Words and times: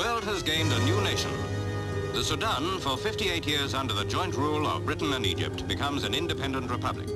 world 0.00 0.24
has 0.24 0.42
gained 0.42 0.72
a 0.72 0.80
new 0.88 0.98
nation. 1.02 1.30
The 2.14 2.24
Sudan, 2.24 2.64
for 2.80 2.96
58 2.96 3.46
years 3.46 3.74
under 3.74 3.94
the 3.94 4.04
joint 4.04 4.34
rule 4.34 4.66
of 4.66 4.86
Britain 4.86 5.12
and 5.12 5.26
Egypt, 5.26 5.68
becomes 5.68 6.04
an 6.04 6.14
independent 6.14 6.70
republic. 6.70 7.08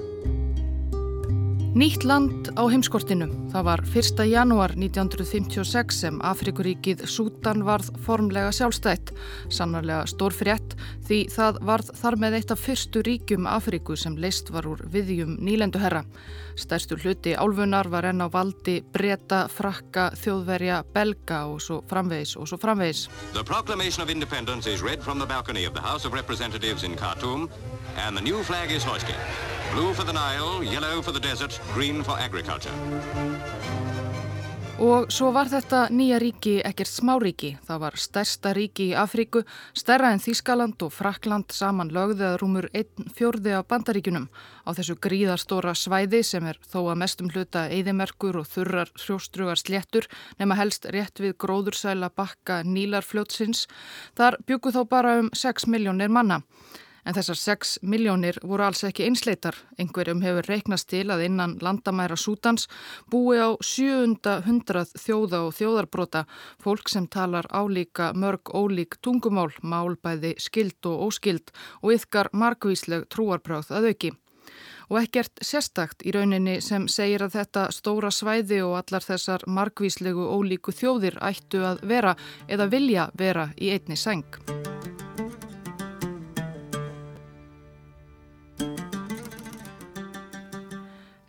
Nýtt 1.75 2.05
land 2.07 2.53
á 2.55 2.63
heimskortinu. 2.71 3.27
Það 3.51 3.65
var 3.67 3.81
1. 3.83 4.27
janúar 4.31 4.77
1956 4.79 5.97
sem 6.05 6.21
Afrikuríkið 6.23 7.03
Sútan 7.11 7.65
varð 7.67 7.89
formlega 8.05 8.53
sjálfstætt. 8.55 9.11
Sannarlega 9.51 10.05
stór 10.07 10.31
frétt 10.31 10.64
því 11.05 11.19
það 11.33 11.59
varð 11.69 11.91
þar 12.01 12.17
með 12.23 12.37
eitt 12.39 12.53
af 12.55 12.63
fyrstu 12.65 13.03
ríkjum 13.05 13.49
Afriku 13.51 13.97
sem 13.99 14.17
leist 14.21 14.51
var 14.55 14.67
úr 14.69 14.85
viðjum 14.91 15.37
nýlenduherra. 15.45 16.05
Stærstu 16.57 16.97
hluti 17.03 17.35
álfunar 17.35 17.91
var 17.93 18.09
enn 18.09 18.23
á 18.25 18.29
valdi 18.31 18.79
breyta, 18.95 19.45
frakka, 19.51 20.11
þjóðverja, 20.21 20.83
belga 20.95 21.45
og 21.51 21.61
svo 21.65 21.81
framvegis 21.91 22.37
og 22.39 22.49
svo 22.49 22.61
framvegis. 22.63 23.09
The 23.35 23.45
proclamation 23.45 24.03
of 24.03 24.11
independence 24.11 24.71
is 24.71 24.83
read 24.83 25.03
from 25.03 25.19
the 25.19 25.27
balcony 25.27 25.65
of 25.67 25.75
the 25.75 25.83
House 25.83 26.07
of 26.07 26.15
Representatives 26.15 26.85
in 26.85 26.97
Khartoum 26.97 27.51
and 27.97 28.17
the 28.17 28.23
new 28.23 28.43
flag 28.43 28.71
is 28.71 28.85
hoisted. 28.85 29.17
Blue 29.75 29.93
for 29.93 30.05
the 30.05 30.13
Nile, 30.13 30.63
yellow 30.63 31.03
for 31.03 31.13
the 31.13 31.21
desert, 31.21 31.61
green 31.75 32.03
for 32.03 32.17
agriculture. 32.19 32.73
Og 34.83 35.07
svo 35.15 35.29
var 35.31 35.47
þetta 35.47 35.85
nýja 35.95 36.17
ríki 36.19 36.57
ekkert 36.67 36.91
smáríki. 36.91 37.53
Það 37.63 37.79
var 37.85 37.97
stærsta 38.01 38.51
ríki 38.57 38.89
í 38.91 38.97
Afríku, 38.99 39.45
stærra 39.71 40.11
en 40.11 40.19
Þískaland 40.19 40.83
og 40.83 40.91
Frakland 40.91 41.55
saman 41.55 41.93
lögðið 41.95 42.25
að 42.27 42.39
rúmur 42.41 42.67
einn 42.75 43.13
fjörði 43.15 43.55
af 43.55 43.69
bandaríkunum 43.71 44.27
á 44.67 44.71
þessu 44.75 44.97
gríðarstóra 44.99 45.77
svæði 45.79 46.25
sem 46.27 46.49
er 46.51 46.59
þó 46.67 46.89
að 46.91 47.01
mestum 47.05 47.31
hluta 47.31 47.69
eðimerkur 47.71 48.41
og 48.43 48.51
þurrar 48.51 48.91
hrjóstrugar 48.99 49.63
sléttur 49.63 50.09
nema 50.43 50.59
helst 50.59 50.91
rétt 50.91 51.23
við 51.23 51.37
gróðursæla 51.39 52.11
bakka 52.11 52.65
Nílarfljótsins. 52.67 53.69
Þar 54.19 54.41
byggu 54.43 54.75
þó 54.75 54.83
bara 54.91 55.21
um 55.23 55.31
6 55.31 55.71
miljónir 55.71 56.11
manna. 56.11 56.43
En 57.05 57.13
þessar 57.13 57.37
6 57.37 57.75
miljónir 57.85 58.39
voru 58.43 58.65
alls 58.65 58.85
ekki 58.89 59.05
einsleitar. 59.05 59.57
Engverjum 59.79 60.23
hefur 60.25 60.49
reiknast 60.49 60.89
til 60.89 61.05
að 61.13 61.27
innan 61.27 61.59
landamæra 61.61 62.17
Sútans 62.17 62.67
búi 63.13 63.37
á 63.37 63.53
700 63.61 64.87
þjóða 64.97 65.45
og 65.45 65.55
þjóðarbrota, 65.59 66.25
fólk 66.65 66.89
sem 66.89 67.09
talar 67.09 67.49
álíka 67.53 68.13
mörg 68.17 68.55
ólík 68.57 68.99
tungumál, 69.05 69.53
málbæði 69.63 70.35
skild 70.41 70.81
og 70.89 71.09
óskild 71.11 71.53
og 71.83 71.97
yfkar 71.99 72.33
markvísleg 72.33 73.09
trúarbröð 73.13 73.73
að 73.77 73.91
auki. 73.93 74.15
Og 74.93 75.01
ekkert 75.01 75.41
sérstakt 75.41 76.05
í 76.05 76.13
rauninni 76.13 76.59
sem 76.65 76.85
segir 76.93 77.25
að 77.25 77.39
þetta 77.39 77.71
stóra 77.73 78.11
svæði 78.13 78.61
og 78.67 78.77
allar 78.83 79.05
þessar 79.05 79.47
markvíslegu 79.49 80.29
ólíku 80.29 80.77
þjóðir 80.77 81.19
ættu 81.25 81.65
að 81.65 81.85
vera 81.89 82.15
eða 82.49 82.69
vilja 82.73 83.09
vera 83.17 83.49
í 83.57 83.73
einni 83.73 83.97
seng. 83.97 84.29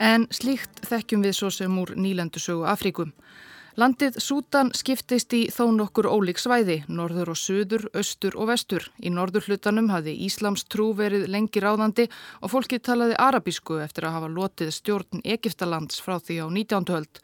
En 0.06 0.28
slíkt 0.30 0.84
þekkjum 0.86 1.24
við 1.26 1.34
svo 1.34 1.50
sem 1.50 1.78
úr 1.82 1.96
nýlandusögu 1.98 2.68
Afríkum. 2.70 3.14
Landið 3.76 4.20
Sútan 4.24 4.70
skiptist 4.78 5.34
í 5.36 5.42
þó 5.52 5.66
nokkur 5.74 6.08
ólík 6.08 6.38
svæði, 6.40 6.78
norður 6.88 7.34
og 7.34 7.40
söður, 7.42 7.88
östur 7.98 8.38
og 8.40 8.52
vestur. 8.52 8.86
Í 9.02 9.10
norður 9.12 9.50
hlutanum 9.50 9.90
hafði 9.92 10.14
Íslams 10.28 10.64
trú 10.72 10.92
verið 10.96 11.26
lengi 11.34 11.64
ráðandi 11.64 12.06
og 12.40 12.54
fólki 12.54 12.80
talaði 12.80 13.18
arabísku 13.20 13.82
eftir 13.84 14.08
að 14.08 14.16
hafa 14.20 14.30
lotið 14.38 14.72
stjórn 14.78 15.26
Egiptalands 15.26 16.00
frá 16.06 16.20
því 16.22 16.38
á 16.40 16.48
19. 16.54 16.88
höld. 16.94 17.24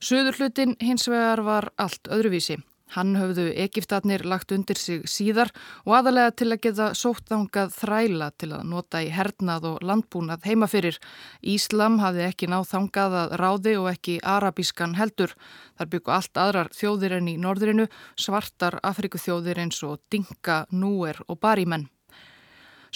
Söður 0.00 0.40
hlutin 0.40 0.74
hins 0.80 1.06
vegar 1.12 1.44
var 1.44 1.70
allt 1.76 2.08
öðruvísi. 2.08 2.58
Hann 2.94 3.16
höfðu 3.18 3.48
Egiptatnir 3.58 4.22
lagt 4.28 4.52
undir 4.54 4.78
sig 4.78 5.08
síðar 5.10 5.50
og 5.84 5.96
aðalega 5.98 6.34
til 6.38 6.48
að 6.52 6.60
geta 6.66 6.86
sóttangað 6.94 7.74
þræla 7.74 8.30
til 8.38 8.52
að 8.54 8.68
nota 8.70 9.02
í 9.02 9.10
hernað 9.10 9.66
og 9.72 9.82
landbúnað 9.82 10.46
heimafyrir. 10.46 11.00
Íslam 11.42 11.98
hafði 12.02 12.28
ekki 12.28 12.50
náð 12.52 12.68
þangað 12.70 13.18
að 13.22 13.36
ráði 13.42 13.74
og 13.80 13.90
ekki 13.90 14.16
arabískan 14.22 14.94
heldur. 15.00 15.34
Þar 15.76 15.92
byggu 15.96 16.14
allt 16.14 16.42
aðrar 16.44 16.72
þjóðir 16.76 17.18
enn 17.18 17.34
í 17.34 17.36
norðrinu, 17.42 17.90
svartar 18.14 18.78
Afriku 18.86 19.18
þjóðir 19.18 19.64
eins 19.66 19.82
og 19.82 19.98
Dinka, 20.12 20.64
Núer 20.70 21.18
og 21.26 21.42
Barimenn. 21.42 21.90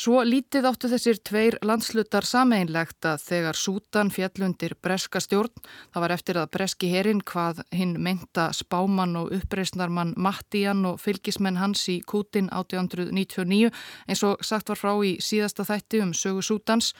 Svo 0.00 0.22
lítið 0.24 0.64
áttu 0.64 0.88
þessir 0.88 1.18
tveir 1.28 1.56
landslutar 1.66 2.24
sameinlegt 2.24 3.04
að 3.04 3.24
þegar 3.26 3.58
Sútan 3.58 4.08
fjallundir 4.14 4.72
breska 4.80 5.20
stjórn, 5.20 5.52
það 5.92 6.04
var 6.04 6.14
eftir 6.14 6.38
að 6.40 6.48
breski 6.54 6.88
herin 6.88 7.20
hvað 7.20 7.60
hinn 7.76 7.92
meinta 8.00 8.46
spáman 8.56 9.12
og 9.20 9.34
uppreysnarmann 9.36 10.14
Mattían 10.16 10.86
og 10.88 11.02
fylgismenn 11.04 11.60
hans 11.60 11.84
í 11.92 11.98
Kútin 12.00 12.48
1899 12.48 13.68
eins 14.08 14.24
og 14.24 14.40
sagt 14.40 14.72
var 14.72 14.80
frá 14.80 14.94
í 15.04 15.18
síðasta 15.20 15.68
þætti 15.68 16.00
um 16.06 16.16
sögu 16.16 16.46
Sútans 16.48 16.94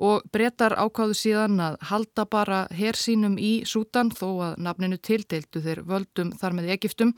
og 0.00 0.24
brettar 0.32 0.72
ákáðu 0.72 1.18
síðan 1.18 1.60
að 1.60 1.80
halda 1.90 2.24
bara 2.24 2.64
hersínum 2.72 3.36
í 3.36 3.58
Sútan 3.68 4.08
þó 4.08 4.28
að 4.48 4.62
nafninu 4.64 4.96
tildeildu 4.96 5.60
þeir 5.60 5.84
völdum 5.84 6.32
þar 6.40 6.56
með 6.56 6.72
Egiptum 6.78 7.12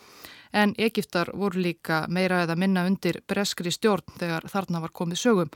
en 0.55 0.75
Egiptar 0.79 1.33
voru 1.35 1.61
líka 1.61 2.05
meira 2.09 2.45
eða 2.45 2.57
minna 2.57 2.87
undir 2.87 3.21
breskri 3.29 3.73
stjórn 3.75 4.15
þegar 4.21 4.47
þarna 4.53 4.81
var 4.85 4.95
komið 4.95 5.21
sögum. 5.21 5.51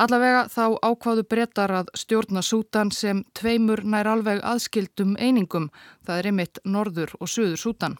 Allavega 0.00 0.46
þá 0.48 0.78
ákváðu 0.80 1.26
brettar 1.28 1.74
að 1.82 1.90
stjórna 1.98 2.40
Sútan 2.42 2.94
sem 2.94 3.24
tveimur 3.36 3.82
nær 3.84 4.08
alveg 4.08 4.40
aðskildum 4.40 5.18
einingum, 5.20 5.68
það 6.06 6.18
er 6.18 6.30
einmitt 6.30 6.62
Norður 6.64 7.12
og 7.20 7.28
Suður 7.28 7.60
Sútan. 7.60 7.98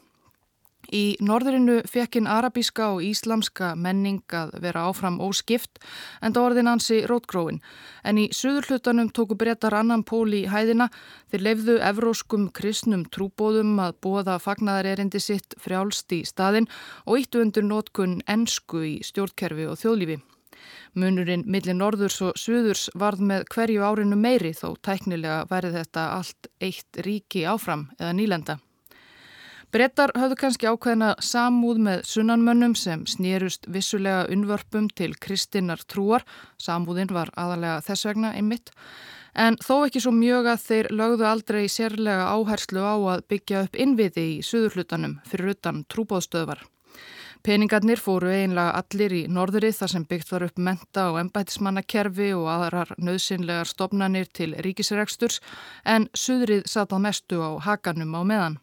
Í 0.92 1.16
norðurinu 1.24 1.78
fekkin 1.88 2.26
arabíska 2.28 2.90
og 2.92 3.04
íslamska 3.06 3.70
menning 3.80 4.34
að 4.36 4.50
vera 4.60 4.84
áfram 4.90 5.16
óskipt 5.24 5.80
en 6.20 6.34
það 6.34 6.48
orðin 6.48 6.68
ansi 6.68 6.98
rótgróin. 7.08 7.62
En 8.04 8.18
í 8.20 8.26
söðurhlutanum 8.36 9.08
tóku 9.08 9.38
brettar 9.40 9.72
annan 9.78 10.04
pól 10.04 10.28
í 10.36 10.42
hæðina 10.52 10.90
þeir 11.32 11.46
lefðu 11.46 11.76
evróskum 11.88 12.50
kristnum 12.52 13.06
trúbóðum 13.08 13.78
að 13.80 13.96
bóða 14.04 14.36
fagnadarerindi 14.42 15.22
sitt 15.22 15.56
frjálst 15.62 16.12
í 16.12 16.26
staðin 16.28 16.68
og 17.06 17.24
íttu 17.24 17.40
undir 17.40 17.64
nótkun 17.64 18.20
ensku 18.28 18.84
í 18.84 18.94
stjórnkerfi 19.06 19.70
og 19.72 19.80
þjóðlífi. 19.80 20.18
Munurinn 20.92 21.46
millir 21.48 21.78
norðurs 21.78 22.18
og 22.26 22.36
suðurs 22.36 22.90
varð 23.00 23.24
með 23.30 23.46
hverju 23.54 23.86
árinu 23.86 24.18
meiri 24.20 24.52
þó 24.52 24.74
tæknilega 24.84 25.46
værið 25.48 25.78
þetta 25.80 26.04
allt 26.18 26.50
eitt 26.60 27.00
ríki 27.06 27.46
áfram 27.48 27.88
eða 27.96 28.12
nýlenda. 28.20 28.58
Brettar 29.72 30.10
höfðu 30.12 30.36
kannski 30.36 30.68
ákveðina 30.68 31.14
samúð 31.24 31.78
með 31.80 32.02
sunnanmönnum 32.04 32.74
sem 32.76 33.06
snýrust 33.08 33.64
vissulega 33.72 34.26
unnvörpum 34.28 34.90
til 34.92 35.14
kristinnar 35.16 35.80
trúar, 35.88 36.26
samúðin 36.60 37.08
var 37.16 37.30
aðalega 37.40 37.78
þess 37.86 38.04
vegna 38.04 38.34
einmitt, 38.36 38.68
en 39.32 39.54
þó 39.64 39.86
ekki 39.86 40.02
svo 40.04 40.10
mjög 40.12 40.50
að 40.52 40.66
þeir 40.66 40.88
lögðu 40.92 41.24
aldrei 41.24 41.62
sérlega 41.72 42.26
áherslu 42.34 42.82
á 42.84 42.96
að 43.14 43.22
byggja 43.32 43.62
upp 43.64 43.78
innviði 43.80 44.24
í 44.34 44.34
suðurhlutanum 44.44 45.14
fyrir 45.30 45.54
utan 45.54 45.78
trúbóðstöðvar. 45.88 46.60
Peningarnir 47.42 48.02
fóru 48.02 48.28
einlega 48.28 48.74
allir 48.76 49.14
í 49.16 49.22
norðurið 49.32 49.78
þar 49.78 49.92
sem 49.94 50.04
byggt 50.10 50.34
var 50.34 50.44
upp 50.50 50.60
menta 50.60 51.06
og 51.14 51.16
embætismannakerfi 51.22 52.28
og 52.36 52.50
aðrar 52.58 52.92
nöðsynlegar 53.00 53.72
stopnanir 53.72 54.28
til 54.36 54.52
ríkisregsturs 54.52 55.40
en 55.88 56.10
suðrið 56.12 56.68
satt 56.68 56.92
á 56.92 57.00
mestu 57.00 57.40
á 57.40 57.56
hakanum 57.56 58.12
á 58.20 58.22
meðan. 58.22 58.58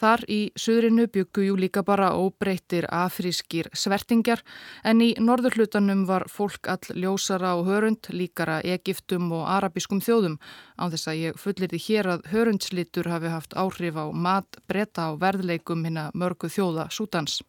Þar 0.00 0.24
í 0.26 0.38
suðrinu 0.58 1.06
byggu 1.14 1.46
jú 1.46 1.56
líka 1.58 1.84
bara 1.86 2.10
óbreyttir 2.18 2.86
afrískir 2.90 3.68
svertingjar 3.76 4.42
en 4.82 5.02
í 5.04 5.12
norðurhlutanum 5.22 6.02
var 6.08 6.26
fólk 6.30 6.68
all 6.72 6.98
ljósara 6.98 7.54
og 7.58 7.68
hörund 7.70 8.10
líkara 8.10 8.60
Egiptum 8.64 9.30
og 9.32 9.46
arabiskum 9.46 10.02
þjóðum 10.02 10.40
á 10.80 10.90
þess 10.90 11.10
að 11.12 11.20
ég 11.22 11.40
fullir 11.40 11.70
því 11.70 11.82
hér 11.86 12.10
að 12.16 12.28
hörundslitur 12.34 13.10
hafi 13.12 13.30
haft 13.30 13.54
áhrif 13.54 13.94
á 13.94 14.06
mat, 14.10 14.58
breyta 14.66 15.12
og 15.12 15.20
verðleikum 15.22 15.86
hinn 15.86 16.00
að 16.02 16.14
mörgu 16.18 16.50
þjóða 16.50 16.90
sútans. 16.90 17.42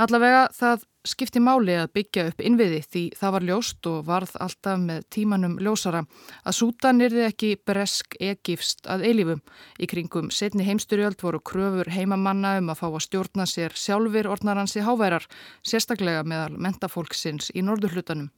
Allavega 0.00 0.46
það 0.56 0.84
skipti 1.04 1.40
máli 1.42 1.74
að 1.76 1.90
byggja 1.96 2.24
upp 2.30 2.42
innviði 2.46 2.80
því 2.86 3.02
það 3.18 3.34
var 3.34 3.46
ljóst 3.48 3.88
og 3.90 4.04
varð 4.06 4.34
alltaf 4.44 4.78
með 4.80 5.06
tímanum 5.12 5.56
ljósara 5.60 6.04
að 6.46 6.56
Sútan 6.58 7.02
er 7.02 7.14
þið 7.14 7.26
ekki 7.28 7.50
bresk 7.66 8.16
egifst 8.22 8.86
að 8.86 9.06
eilífum. 9.10 9.42
Í 9.82 9.88
kringum 9.90 10.30
setni 10.30 10.66
heimstyrjöld 10.68 11.22
voru 11.22 11.42
kröfur 11.42 11.90
heimamanna 11.92 12.56
um 12.60 12.70
að 12.72 12.84
fá 12.84 12.86
að 12.92 13.02
stjórna 13.08 13.48
sér 13.50 13.74
sjálfur 13.76 14.30
orðnaransi 14.36 14.86
háværar, 14.86 15.26
sérstaklega 15.66 16.22
meðal 16.24 16.56
mentafólksins 16.56 17.50
í 17.54 17.66
norðurhlutanum. 17.66 18.30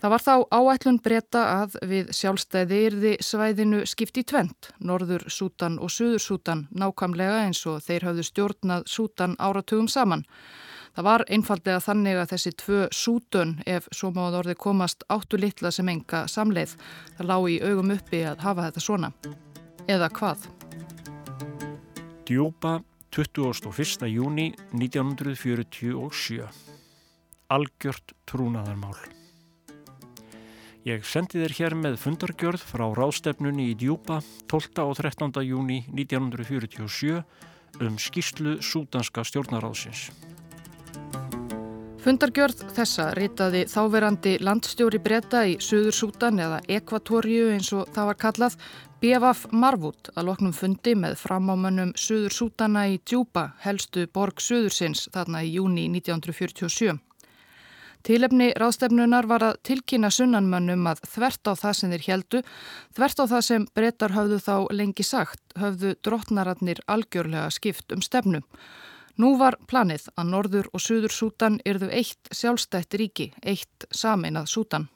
Það 0.00 0.12
var 0.14 0.22
þá 0.24 0.34
áætlun 0.56 0.98
breyta 1.04 1.40
að 1.60 1.74
við 1.90 2.10
sjálfstæði 2.16 2.76
yrði 2.86 3.10
svæðinu 3.20 3.82
skipti 3.84 4.22
tvent, 4.24 4.70
Norður 4.80 5.26
Sútan 5.28 5.76
og 5.76 5.92
Suður 5.92 6.22
Sútan, 6.24 6.62
nákvæmlega 6.72 7.42
eins 7.44 7.60
og 7.68 7.82
þeir 7.84 8.06
hafðu 8.08 8.24
stjórnað 8.24 8.86
Sútan 8.88 9.36
áratugum 9.36 9.90
saman. 9.92 10.24
Það 10.96 11.06
var 11.06 11.24
einfallega 11.28 11.82
þannig 11.84 12.18
að 12.18 12.32
þessi 12.32 12.52
tvö 12.64 12.80
sútun, 12.90 13.52
ef 13.66 13.86
svo 13.94 14.10
máð 14.16 14.40
orði 14.40 14.56
komast 14.58 15.04
áttu 15.12 15.38
litla 15.38 15.70
sem 15.70 15.92
enga 15.92 16.24
samleið, 16.32 16.74
það 17.18 17.30
lág 17.30 17.46
í 17.52 17.60
augum 17.62 17.94
uppi 17.94 18.24
að 18.32 18.42
hafa 18.46 18.66
þetta 18.70 18.86
svona. 18.86 19.12
Eða 19.84 20.10
hvað? 20.16 20.48
Djúpa 22.26 22.80
21. 23.12 24.10
júni 24.10 24.50
1947. 24.72 26.42
Algjört 27.50 28.14
trúnaðarmál. 28.30 29.19
Ég 30.88 31.02
sendi 31.04 31.42
þér 31.42 31.52
hér 31.58 31.74
með 31.76 31.96
fundargjörð 32.00 32.62
frá 32.64 32.86
ráðstefnunni 32.96 33.66
í 33.68 33.76
Djúpa 33.76 34.22
12. 34.48 34.80
og 34.80 34.94
13. 34.96 35.42
júni 35.44 35.82
1947 35.92 37.18
um 37.84 37.98
skýrslu 38.00 38.54
súdanska 38.64 39.20
stjórnaráðsins. 39.28 40.06
Fundargjörð 42.00 42.62
þessa 42.72 43.10
ritaði 43.12 43.66
þáverandi 43.68 44.38
landstjóri 44.40 45.02
breyta 45.04 45.44
í 45.44 45.58
Suður 45.60 45.98
Sútan 45.98 46.40
eða 46.40 46.62
Ekvatorju 46.64 47.50
eins 47.52 47.68
og 47.76 47.92
það 47.92 48.08
var 48.08 48.20
kallað 48.24 48.56
BFF 49.04 49.52
Marvút 49.52 50.08
að 50.14 50.30
loknum 50.30 50.56
fundi 50.56 50.96
með 50.96 51.18
framámönnum 51.20 51.92
Suður 51.92 52.38
Sútana 52.38 52.86
í 52.88 52.96
Djúpa 53.04 53.50
helstu 53.66 54.08
borg 54.08 54.40
Suðursins 54.40 55.10
þarna 55.12 55.44
í 55.44 55.58
júni 55.58 55.90
1947. 55.92 56.96
Tílefni 58.06 58.50
ráðstefnunar 58.56 59.26
var 59.28 59.42
að 59.44 59.58
tilkynna 59.68 60.08
sunnanmönnum 60.14 60.86
að 60.88 61.02
þvert 61.04 61.50
á 61.50 61.52
það 61.52 61.74
sem 61.76 61.90
þeir 61.92 62.04
heldu, 62.06 62.40
þvert 62.96 63.18
á 63.20 63.24
það 63.32 63.42
sem 63.48 63.66
breytar 63.76 64.14
höfðu 64.16 64.38
þá 64.40 64.54
lengi 64.72 65.04
sagt, 65.04 65.42
höfðu 65.60 65.92
drottnararnir 66.00 66.80
algjörlega 66.88 67.50
skipt 67.52 67.92
um 67.92 68.00
stefnu. 68.00 68.40
Nú 69.20 69.34
var 69.36 69.58
planið 69.68 70.06
að 70.16 70.30
Norður 70.32 70.70
og 70.72 70.80
Suður 70.80 71.12
Sútan 71.12 71.58
yrðu 71.68 71.90
eitt 71.92 72.30
sjálfstætt 72.32 72.96
ríki, 72.96 73.28
eitt 73.44 73.84
sameinað 73.92 74.48
Sútan. 74.48 74.88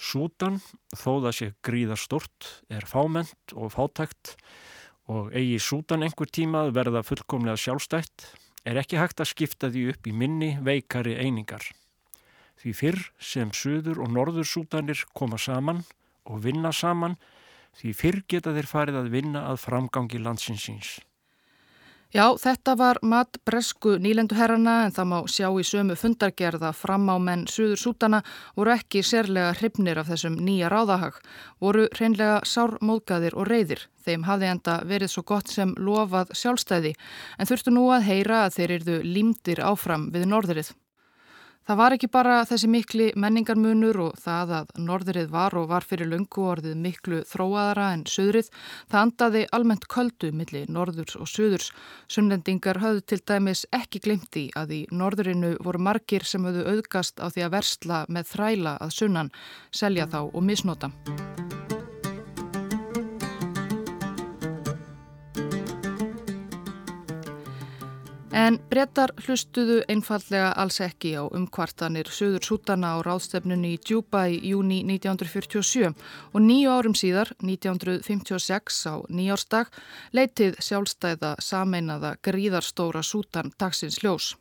Sútan, 0.00 0.60
þó 0.94 1.18
það 1.26 1.34
sé 1.36 1.48
gríðar 1.66 1.98
stort, 2.00 2.52
er 2.70 2.86
fáment 2.86 3.56
og 3.56 3.74
fátækt 3.74 4.36
og 5.10 5.34
eigi 5.34 5.58
Sútan 5.58 6.06
einhver 6.06 6.30
tímað 6.30 6.70
verða 6.76 7.02
fullkomlega 7.02 7.58
sjálfstætt, 7.58 8.30
er 8.62 8.78
ekki 8.78 9.00
hægt 9.00 9.20
að 9.20 9.32
skipta 9.32 9.72
því 9.74 9.88
upp 9.90 10.06
í 10.06 10.14
minni 10.14 10.54
veikari 10.62 11.18
einingar. 11.18 11.66
Því 12.60 12.72
fyrr 12.76 13.04
sem 13.16 13.52
söður 13.56 14.02
og 14.04 14.10
norður 14.12 14.44
sútanir 14.44 15.00
koma 15.16 15.38
saman 15.40 15.84
og 16.28 16.42
vinna 16.44 16.72
saman, 16.76 17.16
því 17.80 17.92
fyrr 17.96 18.24
geta 18.28 18.52
þeir 18.52 18.68
farið 18.68 18.98
að 19.00 19.14
vinna 19.14 19.46
að 19.48 19.62
framgangi 19.62 20.20
landsinsins. 20.20 20.98
Já, 22.10 22.24
þetta 22.34 22.72
var 22.74 22.98
mat 23.06 23.38
bresku 23.46 23.92
nýlenduherrana 24.02 24.80
en 24.88 24.94
það 24.96 25.06
má 25.12 25.18
sjá 25.30 25.46
í 25.46 25.62
sömu 25.62 25.94
fundargerða 25.94 26.72
fram 26.74 27.06
á 27.06 27.16
menn 27.22 27.44
Suður 27.46 27.78
Sútana 27.78 28.18
voru 28.56 28.72
ekki 28.74 29.04
sérlega 29.06 29.52
hrifnir 29.54 30.00
af 30.02 30.10
þessum 30.10 30.40
nýja 30.42 30.72
ráðahag, 30.74 31.20
voru 31.62 31.86
hreinlega 31.94 32.42
sármóðgæðir 32.42 33.38
og 33.38 33.46
reyðir. 33.46 33.86
Þeim 34.02 34.26
hafði 34.26 34.50
enda 34.50 34.76
verið 34.90 35.14
svo 35.14 35.22
gott 35.30 35.54
sem 35.54 35.76
lofað 35.78 36.34
sjálfstæði 36.34 36.96
en 37.38 37.52
þurftu 37.52 37.78
nú 37.78 37.86
að 37.94 38.08
heyra 38.10 38.44
að 38.48 38.58
þeir 38.58 38.76
eruðu 38.80 39.00
límdir 39.06 39.62
áfram 39.70 40.10
við 40.10 40.26
norðrið. 40.34 40.74
Það 41.70 41.78
var 41.78 41.94
ekki 41.94 42.08
bara 42.10 42.36
þessi 42.50 42.66
mikli 42.66 43.04
menningarmunur 43.22 43.98
og 44.02 44.16
það 44.18 44.52
að 44.56 44.70
norðrið 44.88 45.28
var 45.30 45.54
og 45.54 45.68
var 45.70 45.84
fyrir 45.86 46.08
lungu 46.10 46.48
orðið 46.50 46.80
miklu 46.82 47.20
þróaðara 47.30 47.84
en 47.94 48.02
söðrið. 48.10 48.48
Það 48.90 49.04
andaði 49.04 49.44
almennt 49.54 49.86
köldu 49.94 50.32
millir 50.34 50.66
norðurs 50.66 51.14
og 51.14 51.30
söðurs. 51.30 51.70
Sunnlendingar 52.10 52.82
höfðu 52.82 53.06
til 53.12 53.22
dæmis 53.22 53.62
ekki 53.70 54.02
glimti 54.02 54.48
að 54.58 54.74
í 54.80 54.82
norðrinu 54.90 55.52
voru 55.62 55.84
margir 55.86 56.26
sem 56.26 56.42
höfðu 56.42 56.66
auðgast 56.72 57.22
á 57.22 57.30
því 57.30 57.46
að 57.46 57.54
versla 57.54 58.04
með 58.10 58.32
þræla 58.34 58.74
að 58.82 58.96
sunnan, 58.98 59.30
selja 59.70 60.10
þá 60.10 60.24
og 60.26 60.42
misnota. 60.42 60.90
En 68.30 68.60
brettar 68.70 69.10
hlustuðu 69.24 69.80
einfallega 69.90 70.52
alls 70.62 70.76
ekki 70.84 71.16
á 71.18 71.26
umkvartanir 71.26 72.06
Suður 72.14 72.44
Sútana 72.46 72.92
á 72.94 73.02
ráðstefnunni 73.02 73.72
í 73.74 73.80
Djúpa 73.82 74.28
í 74.30 74.38
júni 74.52 74.84
1947 74.86 75.90
og 75.90 76.38
nýju 76.44 76.70
árum 76.70 76.94
síðar, 76.94 77.32
1956 77.42 78.78
á 78.86 78.94
nýjársdag, 79.10 79.74
leitið 80.14 80.62
sjálfstæða 80.62 81.34
sameinaða 81.42 82.14
gríðarstóra 82.22 83.02
Sútan 83.02 83.50
dagsins 83.58 83.98
ljós. 84.04 84.36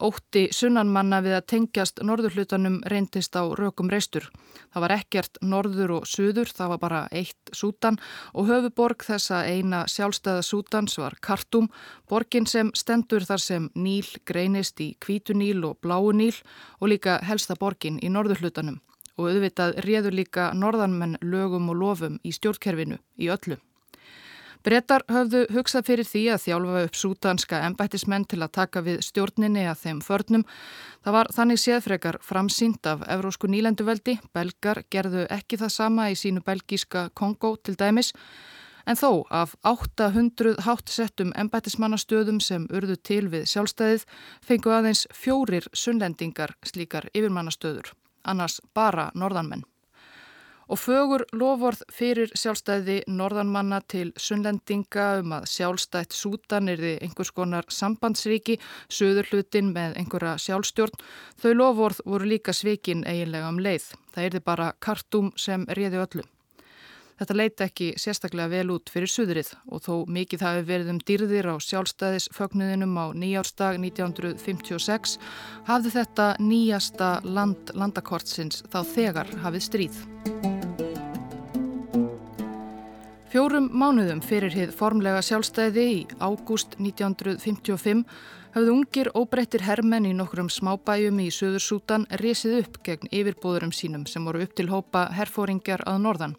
Ótti 0.00 0.46
sunnanmanna 0.56 1.18
við 1.20 1.34
að 1.36 1.46
tengjast 1.52 2.00
norðurhlutanum 2.00 2.78
reyndist 2.88 3.36
á 3.36 3.44
rökum 3.52 3.90
reistur. 3.92 4.30
Það 4.72 4.84
var 4.86 4.94
ekkert 4.94 5.40
norður 5.44 5.92
og 5.98 6.06
suður, 6.08 6.48
það 6.48 6.72
var 6.72 6.80
bara 6.80 7.00
eitt 7.12 7.52
sútan 7.52 8.00
og 8.32 8.48
höfuborg 8.48 9.04
þessa 9.04 9.42
eina 9.44 9.82
sjálfstæða 9.84 10.46
sútans 10.46 10.96
var 10.96 11.18
Kartum, 11.20 11.68
borgin 12.08 12.48
sem 12.48 12.72
stendur 12.72 13.28
þar 13.28 13.44
sem 13.44 13.70
níl 13.74 14.08
greinist 14.24 14.80
í 14.80 14.94
kvítuníl 15.04 15.60
og 15.68 15.80
bláuníl 15.84 16.36
og 16.80 16.94
líka 16.94 17.20
helsta 17.20 17.58
borgin 17.60 18.00
í 18.00 18.08
norðurhlutanum. 18.08 18.80
Og 19.20 19.28
auðvitað 19.28 19.82
réður 19.84 20.16
líka 20.16 20.52
norðanmenn 20.56 21.18
lögum 21.20 21.68
og 21.68 21.76
lofum 21.76 22.22
í 22.24 22.32
stjórnkerfinu 22.32 22.96
í 23.20 23.28
öllu. 23.28 23.60
Brettar 24.60 25.06
höfðu 25.08 25.46
hugsað 25.54 25.86
fyrir 25.88 26.04
því 26.04 26.22
að 26.34 26.42
þjálfa 26.44 26.80
upp 26.84 26.96
sútanska 27.00 27.60
embættismenn 27.64 28.26
til 28.28 28.42
að 28.44 28.52
taka 28.58 28.82
við 28.84 28.98
stjórninni 29.06 29.62
að 29.70 29.80
þeim 29.86 30.02
förnum. 30.04 30.44
Það 31.00 31.16
var 31.16 31.30
þannig 31.32 31.60
séðfrekar 31.62 32.18
framsýnt 32.20 32.90
af 32.90 33.06
Evrósku 33.08 33.48
nýlenduveldi. 33.48 34.18
Belgar 34.36 34.82
gerðu 34.92 35.24
ekki 35.32 35.60
það 35.62 35.72
sama 35.78 36.10
í 36.12 36.18
sínu 36.20 36.44
belgíska 36.44 37.06
Kongo 37.16 37.54
til 37.56 37.78
dæmis. 37.80 38.12
En 38.84 39.00
þó 39.00 39.24
af 39.32 39.56
800 39.64 40.60
hátsettum 40.66 41.32
embættismannastöðum 41.40 42.44
sem 42.44 42.68
urðu 42.68 43.00
til 43.00 43.26
við 43.32 43.48
sjálfstæðið 43.48 44.06
fengu 44.44 44.76
aðeins 44.76 45.06
fjórir 45.16 45.72
sunnlendingar 45.72 46.56
slíkar 46.64 47.08
yfirmannastöður, 47.14 47.92
annars 48.28 48.60
bara 48.74 49.08
norðanmenn 49.14 49.64
og 50.70 50.78
fögur 50.78 51.24
lofvorð 51.34 51.82
fyrir 51.92 52.30
sjálfstæði 52.38 53.00
norðanmanna 53.10 53.80
til 53.90 54.12
sunnlendinga 54.14 55.06
um 55.20 55.34
að 55.40 55.48
sjálfstætt 55.50 56.14
sútan 56.14 56.70
er 56.70 56.82
þið 56.82 57.06
einhvers 57.06 57.34
konar 57.34 57.66
sambandsríki, 57.74 58.60
söður 58.88 59.30
hlutin 59.32 59.72
með 59.74 59.98
einhverja 60.00 60.36
sjálfstjórn. 60.46 60.98
Þau 61.42 61.52
lofvorð 61.58 62.04
voru 62.06 62.34
líka 62.34 62.54
svikin 62.54 63.02
eiginlega 63.02 63.50
um 63.50 63.58
leið. 63.62 63.92
Það 64.14 64.26
er 64.26 64.36
þið 64.36 64.46
bara 64.46 64.74
kartum 64.78 65.32
sem 65.36 65.66
réði 65.68 66.04
öllu. 66.04 66.26
Þetta 67.20 67.34
leita 67.36 67.66
ekki 67.68 67.86
sérstaklega 68.00 68.48
vel 68.48 68.70
út 68.72 68.88
fyrir 68.88 69.10
suðrið 69.12 69.50
og 69.68 69.82
þó 69.84 69.92
mikið 70.08 70.44
hafi 70.46 70.62
verið 70.70 70.92
um 70.94 71.00
dýrðir 71.04 71.50
á 71.52 71.54
sjálfstæðisfögnuðinum 71.66 72.96
á 72.96 73.12
nýjárstag 73.12 73.76
1956 73.82 75.18
hafði 75.68 75.92
þetta 75.98 76.30
nýjasta 76.40 77.10
land 77.28 77.74
landakortsins 77.76 78.64
þá 78.72 78.80
þegar 78.94 79.36
hafið 79.44 79.68
stríð. 79.68 80.02
Fjórum 83.30 83.68
mánuðum 83.78 84.18
fyrir 84.26 84.50
hið 84.50 84.70
formlega 84.74 85.20
sjálfstæði 85.22 85.82
í 85.86 85.98
ágúst 86.18 86.72
1955 86.82 88.00
hafðu 88.56 88.72
ungir 88.74 89.10
óbreyttir 89.14 89.62
hermenn 89.68 90.08
í 90.08 90.16
nokkrum 90.18 90.48
smábæjum 90.50 91.20
í 91.22 91.28
Suður 91.30 91.62
Sútan 91.62 92.08
resið 92.18 92.56
upp 92.64 92.80
gegn 92.88 93.12
yfirbúðurum 93.14 93.70
sínum 93.70 94.08
sem 94.10 94.26
voru 94.26 94.42
upp 94.42 94.58
til 94.58 94.66
hópa 94.72 95.04
herfóringjar 95.14 95.86
að 95.86 96.02
norðan. 96.08 96.36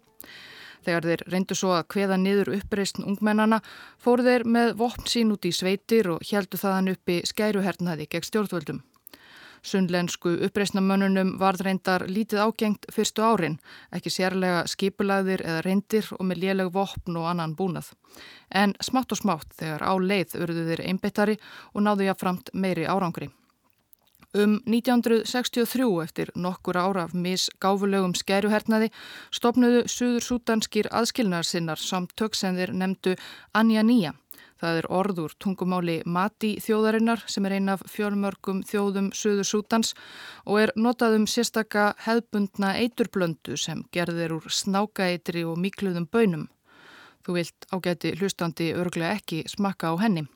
Þegar 0.84 1.08
þeir 1.08 1.26
reyndu 1.32 1.56
svo 1.56 1.72
að 1.78 1.88
kveða 1.96 2.20
niður 2.20 2.52
uppreysn 2.58 3.08
ungmennana 3.08 3.62
fóru 3.96 4.28
þeir 4.28 4.44
með 4.44 4.76
vopn 4.84 5.08
sín 5.08 5.32
út 5.32 5.48
í 5.48 5.56
sveitir 5.56 6.12
og 6.12 6.28
heldu 6.28 6.60
þaðan 6.60 6.92
uppi 6.92 7.22
skæruhernaði 7.24 8.10
gegn 8.12 8.28
stjórnvöldum. 8.28 8.84
Sunnlensku 9.62 10.32
uppreysnamönnunum 10.46 11.36
varð 11.38 11.62
reyndar 11.66 12.04
lítið 12.10 12.40
ágengt 12.42 12.88
fyrstu 12.90 13.22
árin, 13.22 13.58
ekki 13.94 14.10
sérlega 14.10 14.64
skipulagðir 14.70 15.44
eða 15.46 15.60
reyndir 15.66 16.08
og 16.18 16.26
með 16.26 16.42
léleg 16.44 16.72
vopn 16.74 17.18
og 17.20 17.28
annan 17.30 17.54
búnað. 17.58 17.92
En 18.50 18.74
smátt 18.82 19.14
og 19.14 19.22
smátt 19.22 19.54
þegar 19.60 19.84
á 19.86 19.92
leið 20.02 20.34
urðu 20.42 20.66
þeir 20.70 20.82
einbettari 20.88 21.38
og 21.74 21.86
náðu 21.86 22.08
jáfnframt 22.08 22.50
meiri 22.54 22.88
árangri. 22.90 23.30
Um 24.34 24.56
1963 24.64 25.86
eftir 26.02 26.30
nokkur 26.34 26.78
ára 26.80 27.04
af 27.04 27.12
misgáfulegum 27.12 28.14
skæruhernaði 28.16 28.88
stopnuðu 29.30 29.84
Suður 29.92 30.24
Sútanskir 30.24 30.88
aðskilnarsinnar 30.88 31.78
samt 31.78 32.16
tök 32.16 32.34
sem 32.34 32.56
þeir 32.56 32.72
nefndu 32.72 33.14
Anja 33.52 33.84
Nýja 33.84 34.14
Það 34.62 34.76
er 34.78 34.86
orður 34.94 35.32
tungumáli 35.42 35.94
Mati 36.06 36.52
þjóðarinnar 36.62 37.24
sem 37.26 37.46
er 37.48 37.56
eina 37.56 37.74
af 37.74 37.80
fjölmörgum 37.90 38.60
þjóðum 38.68 39.08
Suður 39.10 39.48
Sútans 39.48 39.90
og 40.46 40.60
er 40.60 40.72
notað 40.78 41.16
um 41.18 41.24
sérstaka 41.26 41.88
hefbundna 42.04 42.76
eiturblöndu 42.78 43.56
sem 43.58 43.82
gerðir 43.90 44.36
úr 44.36 44.46
snákaeitri 44.46 45.42
og 45.42 45.58
mikluðum 45.58 46.06
bönum. 46.06 46.46
Þú 47.26 47.34
vilt 47.40 47.66
ágæti 47.74 48.14
hlustandi 48.20 48.70
örglega 48.78 49.18
ekki 49.18 49.42
smakka 49.50 49.90
á 49.90 49.98
henni. 49.98 50.28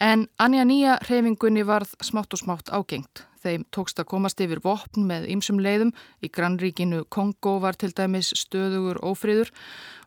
En 0.00 0.26
Anja 0.42 0.64
Nýja 0.66 0.98
reyfingunni 1.06 1.62
varð 1.66 1.94
smátt 2.02 2.34
og 2.34 2.40
smátt 2.40 2.70
ágengt. 2.74 3.24
Þeim 3.44 3.66
tókst 3.70 4.00
að 4.00 4.08
komast 4.08 4.40
yfir 4.40 4.62
vopn 4.64 5.04
með 5.06 5.28
ymsum 5.34 5.60
leiðum. 5.60 5.92
Í 6.24 6.30
grannríkinu 6.32 7.04
Kongo 7.12 7.58
var 7.62 7.76
til 7.78 7.92
dæmis 7.92 8.32
stöðugur 8.40 9.02
ófríður 9.04 9.52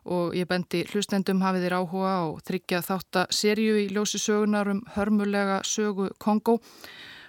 og 0.04 0.34
ég 0.36 0.48
bendi 0.50 0.82
hlustendum 0.90 1.44
hafið 1.44 1.68
þér 1.68 1.76
áhuga 1.78 2.12
á 2.20 2.26
þryggja 2.48 2.82
þáttaserju 2.88 3.78
í 3.84 3.86
ljósi 3.92 4.20
sögunar 4.20 4.72
um 4.72 4.82
hörmulega 4.96 5.62
sögu 5.64 6.10
Kongo 6.18 6.58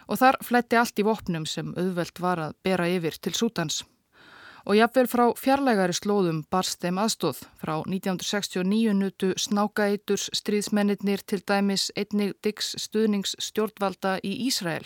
og 0.09 0.19
þar 0.19 0.39
flætti 0.43 0.79
allt 0.79 0.99
í 0.99 1.05
vopnum 1.05 1.45
sem 1.45 1.71
auðvelt 1.77 2.19
var 2.23 2.43
að 2.47 2.59
bera 2.65 2.89
yfir 2.89 3.19
til 3.21 3.35
Sútans 3.37 3.83
og 4.69 4.77
jafnvel 4.77 5.07
frá 5.09 5.23
fjarlægari 5.33 5.95
slóðum 5.97 6.43
barst 6.53 6.83
þeim 6.83 6.99
aðstóð. 7.01 7.41
Frá 7.57 7.79
1969 7.89 8.93
nutu 8.93 9.31
snákaeiturs 9.33 10.27
stríðsmennir 10.37 11.23
til 11.25 11.41
dæmis 11.41 11.87
einnig 11.97 12.35
Diggs 12.45 12.75
stuðningsstjórnvalda 12.77 14.19
í 14.21 14.35
Ísrael. 14.45 14.85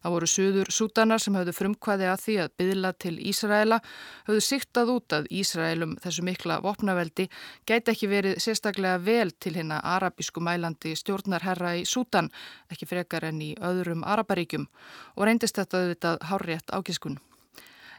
Það 0.00 0.14
voru 0.14 0.28
söður 0.32 0.70
sútanar 0.72 1.20
sem 1.20 1.36
höfðu 1.36 1.54
frumkvæði 1.56 2.06
að 2.08 2.20
því 2.24 2.36
að 2.44 2.52
byðla 2.60 2.90
til 3.04 3.14
Ísraela, 3.32 3.80
höfðu 4.28 4.44
siktað 4.44 4.92
út 4.94 5.16
að 5.16 5.30
Ísraelum 5.40 5.96
þessu 6.04 6.24
mikla 6.24 6.60
vopnaveldi 6.64 7.28
gæti 7.68 7.94
ekki 7.94 8.08
verið 8.12 8.40
sérstaklega 8.44 9.00
vel 9.04 9.32
til 9.36 9.54
hérna 9.56 9.80
arabísku 9.96 10.44
mælandi 10.44 10.94
stjórnarherra 10.96 11.74
í 11.80 11.88
Sútan, 11.88 12.32
ekki 12.72 12.88
frekar 12.88 13.28
enn 13.28 13.40
í 13.48 13.54
öðrum 13.56 14.04
araparíkjum 14.04 14.68
og 15.16 15.26
reyndist 15.28 15.60
þetta 15.60 15.84
auðvitað 15.84 16.24
hárrétt 16.32 16.72
ákískun. 16.72 17.20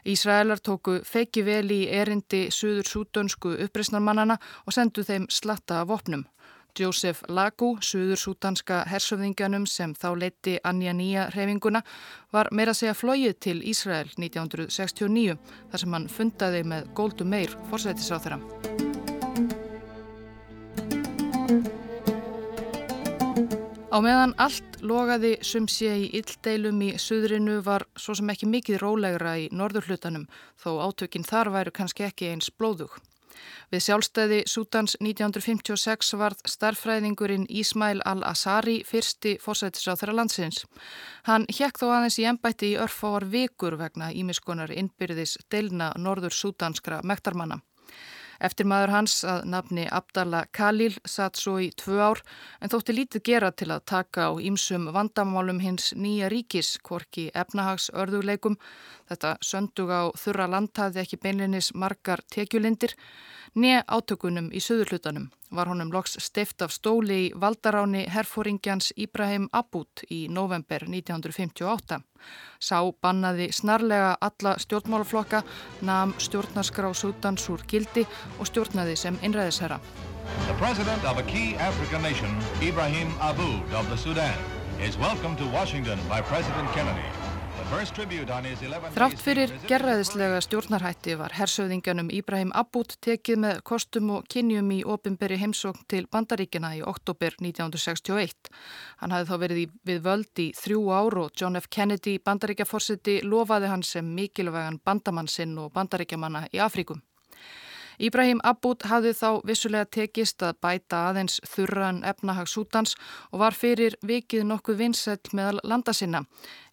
Ísraelar 0.02 0.58
tóku 0.58 0.98
feiki 1.06 1.44
vel 1.46 1.68
í 1.70 1.84
erindi 1.86 2.48
suður 2.50 2.88
súdönsku 2.90 3.54
uppreysnarmannana 3.66 4.38
og 4.66 4.74
sendu 4.74 5.04
þeim 5.06 5.28
slatta 5.30 5.82
af 5.82 5.90
vopnum. 5.92 6.24
Josef 6.78 7.20
Lagu, 7.28 7.76
suður 7.84 8.16
súdanska 8.16 8.82
hersöfðingjanum 8.88 9.66
sem 9.68 9.92
þá 9.94 10.08
leiti 10.16 10.56
Anja 10.64 10.94
Nýja 10.96 11.28
reyfinguna, 11.34 11.84
var 12.32 12.48
meira 12.50 12.74
segja 12.74 12.96
flóið 12.96 13.38
til 13.44 13.58
Ísrael 13.60 14.08
1969 14.16 15.36
þar 15.70 15.84
sem 15.84 15.98
hann 15.98 16.08
fundaði 16.08 16.64
með 16.64 16.92
Goldu 16.96 17.28
Meir 17.28 17.58
fórsættisáþara. 17.70 18.71
Á 23.92 24.00
meðan 24.00 24.30
allt 24.40 24.78
logaði 24.80 25.34
sumsé 25.44 25.90
í 26.00 26.04
illdeilum 26.16 26.78
í 26.80 26.94
suðrinu 26.96 27.58
var 27.66 27.82
svo 28.00 28.14
sem 28.16 28.30
ekki 28.32 28.46
mikið 28.48 28.78
rólegra 28.80 29.34
í 29.36 29.50
norðurhlutanum 29.52 30.22
þó 30.62 30.70
átökinn 30.86 31.26
þar 31.28 31.50
væru 31.52 31.74
kannski 31.76 32.06
ekki 32.06 32.30
eins 32.32 32.48
blóðug. 32.56 32.94
Við 33.68 33.82
sjálfstæði 33.84 34.38
Sútans 34.48 34.96
1956 35.00 36.14
varð 36.16 36.40
starfræðingurinn 36.48 37.44
Ísmail 37.52 38.00
al-Assari 38.08 38.78
fyrsti 38.88 39.34
fórsættis 39.44 39.84
á 39.88 39.92
þeirra 39.92 40.16
landsins. 40.22 40.62
Hann 41.28 41.44
hjekk 41.52 41.82
þó 41.82 41.90
aðeins 41.90 42.16
í 42.22 42.26
ennbætti 42.32 42.72
í 42.72 42.78
örfáar 42.80 43.28
vikur 43.28 43.76
vegna 43.76 44.08
ímiskonar 44.08 44.72
innbyrðis 44.72 45.36
deilna 45.52 45.92
norður 46.00 46.32
sútanskra 46.32 47.02
mektarmanna. 47.04 47.60
Eftir 48.42 48.66
maður 48.66 48.90
hans 48.96 49.20
að 49.22 49.44
nafni 49.52 49.84
Abdallah 49.86 50.48
Khalil 50.56 50.96
satt 51.06 51.38
svo 51.38 51.60
í 51.62 51.68
tvö 51.78 52.00
ár 52.02 52.22
en 52.60 52.72
þótti 52.72 52.96
lítið 52.96 53.24
gera 53.28 53.52
til 53.54 53.70
að 53.70 53.84
taka 53.92 54.26
á 54.26 54.32
ímsum 54.42 54.88
vandamálum 54.94 55.60
hins 55.62 55.92
nýja 55.94 56.30
ríkis, 56.32 56.74
korki 56.82 57.28
efnahags 57.34 57.90
örðuleikum. 57.94 58.58
Þetta 59.08 59.36
söndug 59.46 59.92
á 59.94 60.02
þurra 60.18 60.48
land 60.50 60.74
hafði 60.74 61.04
ekki 61.04 61.20
beinlinis 61.22 61.70
margar 61.74 62.24
tekjulindir 62.34 62.96
Nýja 63.52 63.82
átökunum 63.84 64.46
í 64.56 64.62
söðurhlutanum 64.64 65.26
var 65.52 65.68
honum 65.68 65.92
loks 65.92 66.16
steift 66.20 66.62
af 66.62 66.72
stóli 66.72 67.18
í 67.26 67.32
valdaráni 67.38 68.06
herfóringjans 68.10 68.92
Íbrahim 68.96 69.48
Abud 69.52 70.04
í 70.10 70.26
november 70.28 70.84
1958. 70.88 72.00
Sá 72.58 72.78
bannaði 73.02 73.50
snarlega 73.52 74.16
alla 74.20 74.56
stjórnmálaflokka, 74.62 75.42
namn 75.82 76.14
stjórnarskrá 76.18 76.92
Sútans 76.94 77.48
úr 77.52 77.64
gildi 77.68 78.06
og 78.38 78.48
stjórnaði 78.50 78.96
sem 78.96 79.18
innræðisherra. 79.22 79.80
The 80.46 80.54
president 80.58 81.04
of 81.04 81.18
a 81.18 81.22
key 81.22 81.56
African 81.56 82.02
nation, 82.02 82.30
Ibrahim 82.62 83.12
Abud 83.20 83.74
of 83.74 83.88
the 83.90 83.96
Sudan, 83.96 84.38
is 84.80 84.96
welcomed 84.98 85.38
to 85.38 85.46
Washington 85.52 85.98
by 86.08 86.22
President 86.22 86.70
Kennedy. 86.72 87.21
Þrátt 87.72 89.20
fyrir 89.24 89.52
gerraðislega 89.64 90.42
stjórnarhætti 90.44 91.14
var 91.16 91.32
hersauðingjanum 91.38 92.10
Íbrahim 92.12 92.50
Abud 92.52 92.92
tekið 93.00 93.38
með 93.46 93.60
kostum 93.64 94.10
og 94.18 94.26
kynjum 94.28 94.68
í 94.76 94.82
ofinberi 94.84 95.38
heimsókn 95.40 95.86
til 95.88 96.02
Bandaríkina 96.12 96.74
í 96.76 96.82
oktober 96.84 97.32
1961. 97.40 98.50
Hann 99.00 99.14
hafði 99.16 99.30
þá 99.30 99.40
verið 99.44 99.62
við 99.88 100.02
völd 100.04 100.42
í 100.44 100.50
þrjú 100.58 100.82
ár 100.92 101.16
og 101.22 101.32
John 101.40 101.56
F. 101.62 101.70
Kennedy, 101.72 102.18
bandaríkjaforsiti, 102.20 103.22
lofaði 103.24 103.72
hann 103.72 103.86
sem 103.88 104.12
mikilvægan 104.20 104.82
bandamannsinn 104.84 105.56
og 105.64 105.72
bandaríkjamanna 105.72 106.50
í 106.52 106.60
Afríkum. 106.60 107.00
Íbrahim 108.02 108.40
Abud 108.42 108.82
hafði 108.90 109.12
þá 109.14 109.28
vissulega 109.46 109.86
tekist 109.94 110.42
að 110.42 110.56
bæta 110.64 111.04
aðeins 111.12 111.36
þurran 111.46 112.00
efnahag 112.02 112.48
Sútans 112.50 112.96
og 113.30 113.44
var 113.44 113.54
fyrir 113.54 113.94
vikið 114.02 114.42
nokkuð 114.48 114.80
vinsett 114.80 115.30
meðal 115.30 115.60
landa 115.62 115.94
sinna, 115.94 116.24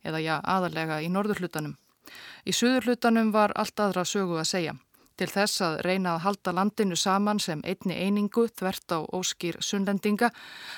eða 0.02 0.24
já 0.26 0.36
aðalega 0.42 0.98
í 1.06 1.12
norðurhlutanum. 1.14 1.76
Í 2.50 2.56
suðurhlutanum 2.58 3.30
var 3.36 3.54
allt 3.54 3.78
aðra 3.78 4.08
sögu 4.10 4.40
að 4.42 4.50
segja. 4.50 4.74
Til 5.20 5.28
þess 5.28 5.60
að 5.66 5.74
reyna 5.84 6.14
að 6.16 6.22
halda 6.24 6.52
landinu 6.56 6.96
saman 6.96 7.42
sem 7.44 7.60
einni 7.68 7.98
einingu 8.00 8.46
þvert 8.56 8.94
á 8.96 9.00
óskýr 9.04 9.58
sunnlendinga 9.60 10.30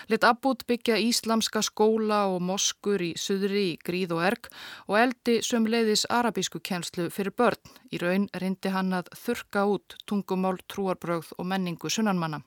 lit 0.09 0.23
Abud 0.25 0.63
byggja 0.65 0.95
íslamska 0.97 1.61
skóla 1.67 2.23
og 2.33 2.39
moskur 2.47 3.03
í 3.05 3.11
suðri 3.21 3.67
í 3.75 3.75
gríð 3.85 4.15
og 4.15 4.23
erg 4.31 4.49
og 4.87 4.97
eldi 4.97 5.35
sömleiðis 5.45 6.07
arabísku 6.09 6.57
kjenslu 6.57 7.11
fyrir 7.13 7.35
börn. 7.37 7.61
Í 7.93 8.01
raun 8.01 8.25
reyndi 8.33 8.73
hann 8.73 8.97
að 8.97 9.13
þurka 9.13 9.67
út 9.75 9.99
tungumál, 10.09 10.57
trúarbröð 10.65 11.35
og 11.37 11.45
menningu 11.45 11.93
sunnanmanna. 11.93 12.41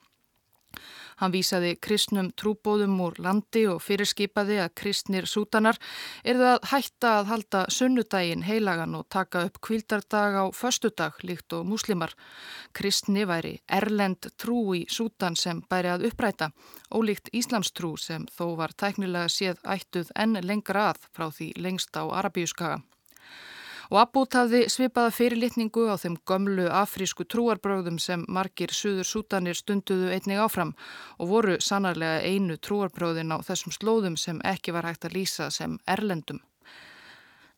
Hann 1.21 1.31
vísaði 1.31 1.75
kristnum 1.79 2.31
trúbóðum 2.35 2.97
úr 3.05 3.19
landi 3.23 3.65
og 3.71 3.81
fyrirskipaði 3.83 4.57
að 4.63 4.73
kristnir 4.81 5.27
sútanar 5.31 5.79
erðu 6.27 6.49
að 6.51 6.67
hætta 6.71 7.11
að 7.19 7.29
halda 7.31 7.61
sunnudaginn 7.71 8.43
heilagan 8.47 8.97
og 8.99 9.05
taka 9.09 9.45
upp 9.47 9.61
kvildardag 9.63 10.39
á 10.41 10.45
föstudag 10.51 11.21
líkt 11.23 11.55
og 11.55 11.67
múslimar. 11.69 12.15
Kristni 12.75 13.23
væri 13.27 13.59
erlend 13.67 14.31
trú 14.35 14.75
í 14.75 14.85
sútan 14.91 15.39
sem 15.39 15.61
bæri 15.69 15.93
að 15.93 16.09
uppræta, 16.09 16.51
ólíkt 16.91 17.31
Íslamstrú 17.31 17.95
sem 17.97 18.27
þó 18.35 18.55
var 18.59 18.75
tæknilega 18.75 19.31
séð 19.31 19.63
ættuð 19.63 20.11
enn 20.15 20.41
lengra 20.43 20.91
að 20.91 21.07
frá 21.15 21.29
því 21.31 21.53
lengst 21.61 21.95
á 21.95 22.03
Arabíuskaga 22.03 22.81
og 23.91 23.99
Abbút 24.01 24.37
hafði 24.37 24.65
svipaða 24.71 25.13
fyrirlitningu 25.15 25.85
á 25.91 25.95
þeim 26.01 26.17
gömlu 26.27 26.65
afrísku 26.71 27.27
trúarbröðum 27.29 27.99
sem 28.01 28.25
margir 28.27 28.73
suður 28.73 29.07
sútanir 29.09 29.57
stunduðu 29.57 30.11
einnig 30.15 30.41
áfram 30.41 30.73
og 31.19 31.29
voru 31.29 31.59
sannarlega 31.59 32.25
einu 32.25 32.57
trúarbröðin 32.57 33.35
á 33.35 33.37
þessum 33.45 33.75
slóðum 33.75 34.17
sem 34.17 34.41
ekki 34.43 34.73
var 34.75 34.89
hægt 34.89 35.05
að 35.05 35.17
lýsa 35.19 35.51
sem 35.51 35.79
erlendum. 35.87 36.41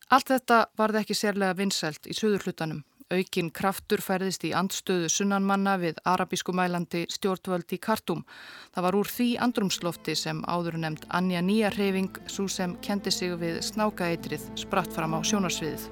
Allt 0.10 0.29
þetta 0.31 0.65
varði 0.77 1.03
ekki 1.03 1.17
sérlega 1.17 1.57
vinsælt 1.57 2.07
í 2.07 2.15
suðurhlutanum 2.15 2.84
Aukin 3.07 3.53
kraftur 3.55 4.01
færðist 4.03 4.43
í 4.43 4.49
andstöðu 4.51 5.07
sunnanmanna 5.07 5.77
við 5.79 6.01
arabísku 6.11 6.51
mælandi 6.51 7.05
stjórnvöld 7.07 7.71
í 7.71 7.79
Kartum. 7.79 8.25
Það 8.75 8.83
var 8.83 8.97
úr 8.99 9.07
því 9.07 9.27
andrumslofti 9.45 10.15
sem 10.19 10.41
áður 10.43 10.75
nefnd 10.83 11.05
Anja 11.15 11.39
Nýja 11.39 11.71
Hreyfing, 11.71 12.19
svo 12.27 12.49
sem 12.51 12.75
kendi 12.83 13.13
sig 13.15 13.31
við 13.39 13.61
snákaeitrið, 13.63 14.49
spratt 14.59 14.91
fram 14.91 15.15
á 15.15 15.23
sjónarsviðið. 15.23 15.87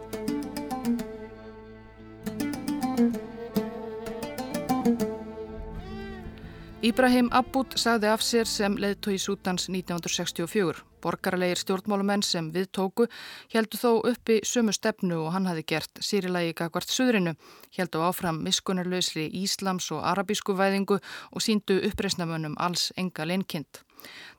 Íbrahim 6.83 7.31
Abud 7.31 7.79
sagði 7.79 8.11
af 8.11 8.27
sér 8.27 8.45
sem 8.45 8.75
leðtói 8.75 9.15
Sútans 9.23 9.69
1964. 9.71 10.83
Borgarleir 11.05 11.59
stjórnmálumenn 11.61 12.25
sem 12.25 12.49
við 12.53 12.71
tóku 12.73 13.05
heldu 13.53 13.77
þó 13.77 13.89
uppi 14.09 14.39
sömu 14.47 14.73
stefnu 14.73 15.21
og 15.27 15.33
hann 15.35 15.45
hafi 15.45 15.65
gert 15.69 16.01
sýrilagi 16.01 16.55
gagvart 16.57 16.89
suðrinu, 16.89 17.35
heldu 17.77 18.01
áfram 18.01 18.41
miskunarlausri 18.45 19.27
íslams 19.43 19.91
og 19.93 20.01
arabísku 20.01 20.57
væðingu 20.57 20.97
og 20.97 21.45
síndu 21.45 21.77
uppreysnamönnum 21.89 22.57
alls 22.57 22.89
enga 22.97 23.27
leinkind. 23.29 23.85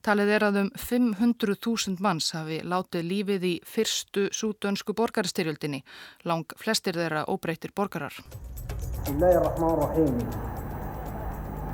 Talið 0.06 0.32
er 0.36 0.44
að 0.46 0.58
um 0.60 0.68
500.000 0.78 2.02
manns 2.04 2.32
hafi 2.36 2.60
látið 2.62 3.08
lífið 3.10 3.46
í 3.48 3.54
fyrstu 3.66 4.28
súdönsku 4.34 4.94
borgarstyrjöldinni, 4.98 5.82
lang 6.24 6.54
flestir 6.60 6.98
þeirra 6.98 7.24
óbreytir 7.30 7.74
borgarar. 7.74 8.14
Bismillahirrahmanirrahim. 9.06 10.20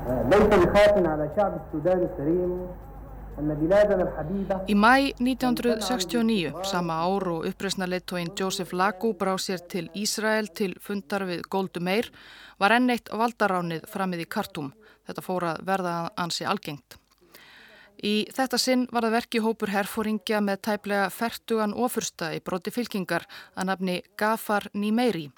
Eh, 0.02 0.22
Leita 0.32 0.56
við 0.58 0.72
khatin 0.74 1.06
ala 1.06 1.28
sjabið 1.36 1.68
Sudan 1.72 2.00
í 2.06 2.08
Serímu 2.16 2.64
mæ 4.74 4.94
1969, 5.18 6.52
sama 6.64 6.94
ár 7.00 7.28
og 7.28 7.46
uppreysnarleittóin 7.48 8.32
Joseph 8.40 8.72
Lagu 8.72 9.14
brá 9.14 9.34
sér 9.38 9.60
til 9.68 9.88
Ísrael 9.94 10.48
til 10.54 10.76
fundar 10.80 11.24
við 11.24 11.42
Goldu 11.48 11.80
Meir, 11.80 12.10
var 12.60 12.76
enn 12.76 12.90
eitt 12.92 13.08
valdaránið 13.08 13.88
framið 13.88 14.26
í 14.26 14.28
Kartum. 14.28 14.72
Þetta 15.06 15.22
fór 15.24 15.48
að 15.52 15.64
verða 15.66 15.94
ansi 16.16 16.44
algengt. 16.44 17.01
Í 18.02 18.26
þetta 18.34 18.58
sinn 18.58 18.88
var 18.90 19.04
það 19.06 19.14
verki 19.14 19.40
hópur 19.44 19.70
herfóringja 19.70 20.40
með 20.42 20.64
tæplega 20.66 21.04
fertugan 21.14 21.74
ofursta 21.78 22.32
í 22.34 22.40
broti 22.42 22.72
fylkingar 22.74 23.28
að 23.54 23.68
nafni 23.68 23.94
Gafar 24.18 24.66
Nýmeiri. 24.74 25.28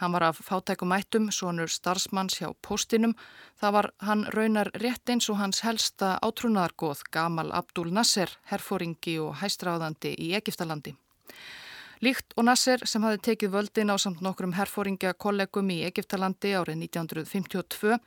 Hann 0.00 0.14
var 0.14 0.24
af 0.30 0.40
fátækumættum, 0.46 1.28
sonur 1.28 1.68
starfsmanns 1.68 2.38
hjá 2.40 2.54
postinum. 2.64 3.12
Það 3.60 3.76
var 3.76 3.90
hann 4.08 4.24
raunar 4.32 4.72
rétt 4.80 5.12
eins 5.12 5.28
og 5.28 5.36
hans 5.42 5.60
helsta 5.66 6.14
átrúnaðargoð 6.24 7.04
Gamal 7.12 7.52
Abdul 7.52 7.92
Nasser, 7.92 8.32
herfóringi 8.48 9.18
og 9.20 9.42
hæstráðandi 9.42 10.16
í 10.16 10.32
Egiptalandi. 10.38 10.96
Líkt 12.00 12.32
og 12.38 12.46
Nasser 12.48 12.88
sem 12.88 13.04
hafi 13.04 13.20
tekið 13.26 13.52
völdin 13.52 13.92
á 13.92 14.00
samt 14.00 14.22
nokkrum 14.24 14.56
herfóringja 14.56 15.12
kollegum 15.12 15.68
í 15.76 15.82
Egiptalandi 15.84 16.56
árið 16.56 16.86
1952 16.88 17.98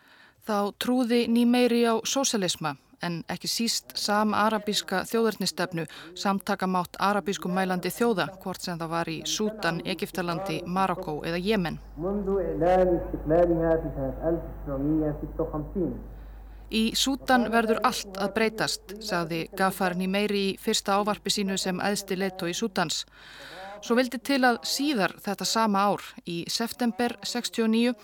þá 0.47 0.55
trúði 0.81 1.27
Nýmeiri 1.29 1.85
á 1.85 2.01
sósalisma 2.01 2.79
en 3.05 3.21
ekki 3.31 3.49
síst 3.49 3.95
sam-arabíska 3.97 5.03
þjóðurnistefnu 5.09 5.85
samtakamátt 6.23 6.99
arabískum 6.99 7.53
mælandi 7.55 7.91
þjóða 7.93 8.27
hvort 8.43 8.61
sem 8.61 8.79
það 8.79 8.93
var 8.95 9.11
í 9.11 9.17
Sútan, 9.25 9.81
Egiptalandi, 9.85 10.61
Marokko 10.65 11.21
eða 11.25 11.41
Jemen. 11.41 11.79
Í 16.71 16.83
Sútan 16.95 17.49
verður 17.51 17.81
allt 17.83 18.15
að 18.15 18.35
breytast, 18.35 18.93
sagði 19.03 19.41
Gafarni 19.59 20.07
meiri 20.07 20.43
í 20.51 20.53
fyrsta 20.59 21.01
ávarpi 21.01 21.33
sínu 21.33 21.57
sem 21.59 21.81
æðsti 21.83 22.15
leitto 22.15 22.47
í 22.47 22.55
Sútans. 22.55 23.03
Svo 23.81 23.97
vildi 23.97 24.19
til 24.21 24.43
að 24.45 24.61
síðar 24.69 25.15
þetta 25.19 25.45
sama 25.49 25.81
ár, 25.89 26.05
í 26.29 26.43
september 26.47 27.17
69, 27.25 27.95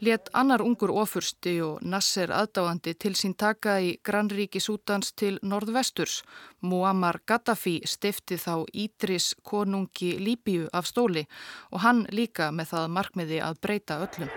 let 0.00 0.28
annar 0.32 0.62
ungur 0.62 0.90
ofursti 0.92 1.56
og 1.64 1.80
Nasser 1.82 2.32
aðdáðandi 2.34 2.94
til 3.00 3.14
sín 3.16 3.34
taka 3.38 3.78
í 3.80 3.94
Granríki 4.04 4.60
Sútans 4.60 5.12
til 5.16 5.38
norðvesturs. 5.42 6.22
Muammar 6.60 7.20
Gaddafi 7.26 7.80
stifti 7.86 8.36
þá 8.36 8.66
Ídris 8.72 9.34
konungi 9.42 10.16
Líbíu 10.20 10.68
af 10.72 10.86
stóli 10.90 11.26
og 11.72 11.80
hann 11.86 12.04
líka 12.12 12.50
með 12.52 12.74
það 12.74 12.92
markmiði 12.98 13.40
að 13.40 13.60
breyta 13.62 14.00
öllum. 14.04 14.30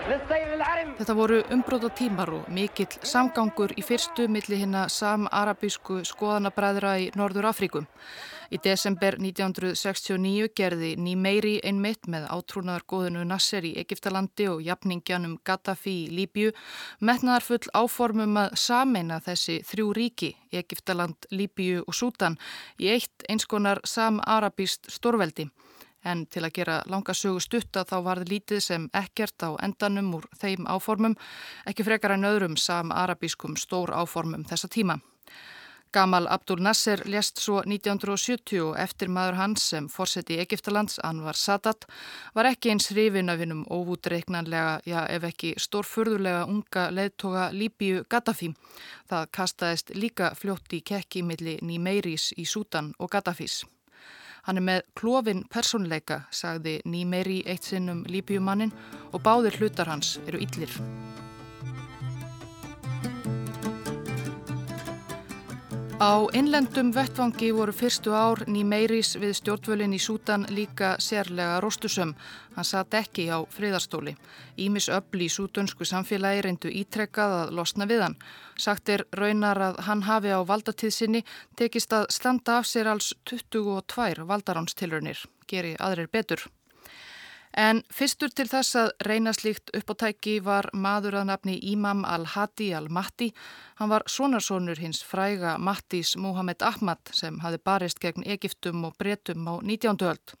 Þetta 0.00 1.14
voru 1.16 1.38
umbróta 1.52 1.90
tímar 1.92 2.30
og 2.32 2.48
mikill 2.52 3.00
samgangur 3.06 3.74
í 3.76 3.82
fyrstu 3.84 4.26
milli 4.32 4.58
hinna 4.62 4.86
sam-arabísku 4.92 6.00
skoðanabræðra 6.08 6.92
í 7.02 7.08
Norður 7.18 7.50
Afríkum. 7.50 7.86
Í 8.50 8.58
desember 8.64 9.14
1969 9.20 10.48
gerði 10.58 10.94
Nýmeiri 10.98 11.54
einmitt 11.62 12.08
með 12.10 12.26
átrúnaðar 12.34 12.86
góðinu 12.90 13.22
Nasser 13.28 13.66
í 13.68 13.76
Egiptalandi 13.78 14.48
og 14.50 14.64
jafningjanum 14.66 15.36
Gaddafi 15.46 15.96
í 16.06 16.10
Líbju 16.16 16.54
metnaðar 17.04 17.46
full 17.46 17.62
áformum 17.76 18.40
að 18.42 18.56
sameina 18.58 19.20
þessi 19.22 19.60
þrjú 19.68 19.92
ríki, 20.00 20.32
Egiptaland, 20.50 21.28
Líbju 21.30 21.84
og 21.86 21.94
Sútan, 21.94 22.40
í 22.80 22.90
eitt 22.90 23.28
einskonar 23.30 23.84
sam-arabíst 23.86 24.90
stórveldi 24.90 25.50
en 26.04 26.26
til 26.26 26.44
að 26.44 26.54
gera 26.58 26.80
langa 26.86 27.14
sögu 27.14 27.40
stutta 27.40 27.84
þá 27.84 27.96
var 28.06 28.22
það 28.22 28.32
lítið 28.34 28.64
sem 28.64 28.88
ekkert 28.92 29.46
á 29.46 29.50
endanum 29.62 30.14
úr 30.18 30.26
þeim 30.40 30.66
áformum, 30.66 31.16
ekki 31.66 31.86
frekar 31.86 32.16
en 32.16 32.28
öðrum 32.28 32.56
sam-arabískum 32.56 33.56
stór 33.56 33.94
áformum 33.94 34.44
þessa 34.48 34.68
tíma. 34.68 35.00
Gamal 35.92 36.28
Abdul 36.30 36.62
Nasser 36.62 37.02
lést 37.04 37.40
svo 37.42 37.64
1970 37.66 38.60
og 38.62 38.76
eftir 38.78 39.10
maður 39.10 39.38
hans 39.40 39.64
sem 39.72 39.88
fórseti 39.90 40.36
í 40.36 40.44
Egiptalands, 40.44 41.00
Anwar 41.02 41.34
Sadat, 41.34 41.88
var 42.34 42.46
ekki 42.46 42.70
eins 42.70 42.86
hrifin 42.92 43.32
af 43.32 43.42
hennum 43.42 43.64
óvútreiknanlega, 43.66 44.78
já 44.86 45.00
ef 45.10 45.26
ekki 45.32 45.50
stórfurðulega 45.58 46.46
unga 46.46 46.86
leðtoga 46.94 47.48
Líbíu 47.50 48.04
Gaddafi. 48.06 48.52
Það 49.10 49.26
kastaðist 49.34 49.90
líka 49.98 50.30
fljótt 50.38 50.78
í 50.78 50.84
kekki 50.86 51.26
milli 51.26 51.58
Nýmeiris 51.58 52.30
í 52.38 52.46
Sútan 52.46 52.94
og 52.98 53.10
Gaddafis. 53.10 53.64
Hann 54.46 54.60
er 54.60 54.64
með 54.64 54.82
klófin 54.96 55.44
personleika, 55.52 56.22
sagði 56.30 56.80
Nýmeri 56.88 57.42
eitt 57.46 57.68
sinnum 57.68 58.04
Líbjumannin 58.08 58.72
og 59.12 59.22
báðir 59.26 59.60
hlutar 59.60 59.90
hans 59.92 60.18
eru 60.26 60.40
yllir. 60.40 60.72
Á 66.00 66.32
innlendum 66.32 66.94
vettvangi 66.96 67.50
voru 67.52 67.74
fyrstu 67.76 68.14
ár 68.16 68.40
Nýmeiris 68.48 69.18
við 69.20 69.34
stjórnvölinn 69.36 69.92
í 69.92 69.98
Sútan 70.00 70.46
líka 70.48 70.94
sérlega 70.96 71.58
róstusöm. 71.60 72.14
Hann 72.54 72.64
satt 72.64 72.94
ekki 72.96 73.26
á 73.28 73.44
friðarstóli. 73.44 74.14
Ímis 74.56 74.88
öll 74.88 75.20
í 75.20 75.28
sútunsku 75.28 75.84
samfélagi 75.84 76.40
reyndu 76.46 76.72
ítrekkað 76.72 77.34
að 77.42 77.52
losna 77.58 77.84
við 77.90 78.00
hann. 78.06 78.16
Sagt 78.56 78.88
er 78.88 79.04
raunar 79.12 79.60
að 79.60 79.82
hann 79.90 80.06
hafi 80.08 80.32
á 80.32 80.40
valdatíðsinni 80.40 81.20
tekist 81.60 81.92
að 81.92 82.08
standa 82.16 82.56
af 82.62 82.70
sér 82.72 82.88
alls 82.94 83.12
22 83.28 84.24
valdaránstilrunir. 84.24 85.20
Geri 85.52 85.76
aðrir 85.76 86.08
betur. 86.08 86.48
En 87.58 87.82
fyrstur 87.90 88.30
til 88.30 88.46
þess 88.46 88.76
að 88.78 88.90
reyna 89.02 89.32
slíkt 89.34 89.72
uppáttæki 89.74 90.36
var 90.46 90.68
maður 90.72 91.18
að 91.20 91.30
nafni 91.32 91.56
Imam 91.72 92.04
al-Hadi 92.06 92.70
al-Mahdi. 92.78 93.32
Hann 93.80 93.90
var 93.90 94.06
sonarsonur 94.06 94.78
hins 94.78 95.02
fræga 95.02 95.56
Mahdis 95.58 96.14
Muhammed 96.16 96.62
Ahmad 96.62 97.10
sem 97.10 97.40
hafi 97.42 97.58
barist 97.58 97.98
gegn 97.98 98.22
Egiptum 98.22 98.84
og 98.86 98.94
Bretum 98.98 99.48
á 99.50 99.58
19. 99.62 99.98
öld. 100.06 100.36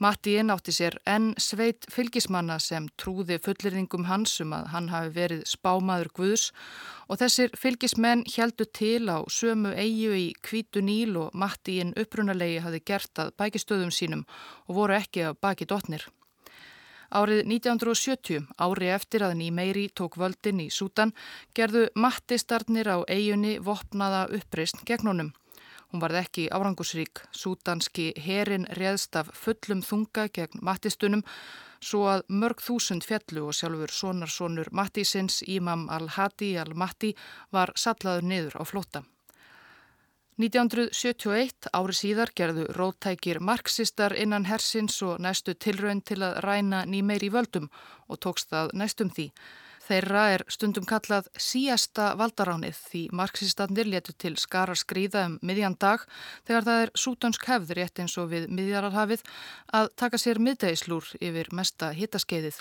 Mahdiinn 0.00 0.48
átti 0.48 0.72
sér 0.72 0.94
enn 1.04 1.34
sveit 1.36 1.84
fylgismanna 1.92 2.54
sem 2.56 2.86
trúði 2.96 3.36
fullirðingum 3.44 4.06
hans 4.08 4.38
um 4.40 4.54
að 4.56 4.70
hann 4.72 4.86
hafi 4.88 5.10
verið 5.12 5.42
spámaður 5.50 6.08
Guðs 6.16 6.46
og 7.12 7.20
þessir 7.20 7.52
fylgismenn 7.52 8.22
heldu 8.32 8.64
til 8.64 9.12
á 9.12 9.20
sömu 9.28 9.74
eigu 9.76 10.14
í 10.16 10.30
kvítu 10.40 10.80
níl 10.80 11.18
og 11.20 11.36
Mahdiinn 11.36 11.92
upprunalegi 12.00 12.62
hafi 12.64 12.80
gert 12.80 13.20
að 13.20 13.34
bækistöðum 13.36 13.92
sínum 13.92 14.24
og 14.70 14.80
voru 14.80 14.96
ekki 14.96 15.26
að 15.28 15.36
baki 15.44 15.68
dotnir. 15.68 16.08
Árið 17.10 17.40
1970, 17.50 18.44
ári 18.62 18.88
eftir 18.94 19.24
að 19.26 19.32
Nýmeiri 19.40 19.88
tók 19.98 20.14
völdin 20.14 20.60
í 20.62 20.68
Sútan, 20.70 21.10
gerðu 21.58 21.88
mattistarnir 21.98 22.86
á 22.86 23.02
eigunni 23.10 23.56
vopnaða 23.58 24.28
uppreist 24.38 24.84
gegn 24.86 25.10
honum. 25.10 25.32
Hún 25.90 26.04
varð 26.04 26.20
ekki 26.20 26.46
árangusrík. 26.54 27.24
Sútanski 27.34 28.12
herin 28.14 28.68
réðst 28.78 29.18
af 29.18 29.34
fullum 29.34 29.82
þunga 29.82 30.28
gegn 30.30 30.62
mattistunum 30.62 31.26
svo 31.82 32.04
að 32.12 32.26
mörg 32.30 32.62
þúsund 32.62 33.02
fjallu 33.02 33.48
og 33.48 33.56
sjálfur 33.58 33.90
sonarsonur 33.90 34.70
Mattisins, 34.70 35.42
Ímam 35.42 35.88
al-Hadi 35.90 36.52
al-Matti, 36.62 37.16
var 37.50 37.74
sallaður 37.74 38.28
niður 38.30 38.60
á 38.60 38.62
flóta. 38.62 39.02
1971 40.38 41.70
ári 41.74 41.96
síðar 41.96 42.30
gerðu 42.36 42.68
róttækir 42.76 43.40
marxistar 43.40 44.14
innan 44.16 44.46
hersins 44.48 45.00
og 45.02 45.18
næstu 45.20 45.54
tilraun 45.54 46.00
til 46.00 46.22
að 46.22 46.38
ræna 46.46 46.84
nýmeir 46.86 47.26
í 47.26 47.32
völdum 47.34 47.66
og 48.08 48.20
tókst 48.24 48.52
það 48.54 48.72
næstum 48.78 49.10
því. 49.10 49.26
Þeirra 49.90 50.24
er 50.36 50.42
stundum 50.46 50.84
kallað 50.86 51.26
síasta 51.34 52.12
valdaránið 52.14 52.76
því 52.78 53.00
marxistandir 53.20 53.88
letu 53.90 54.12
til 54.14 54.36
skara 54.38 54.76
skrýða 54.78 55.24
um 55.26 55.38
miðjan 55.42 55.74
dag 55.82 56.04
þegar 56.46 56.66
það 56.68 56.82
er 56.84 56.92
sútansk 57.04 57.48
hefð 57.50 57.72
rétt 57.78 57.98
eins 57.98 58.14
og 58.22 58.28
við 58.30 58.46
miðjararhafið 58.54 59.24
að 59.80 59.90
taka 59.98 60.20
sér 60.22 60.38
miðdegislúr 60.46 61.10
yfir 61.18 61.50
mesta 61.58 61.90
hittaskeiðið. 61.96 62.60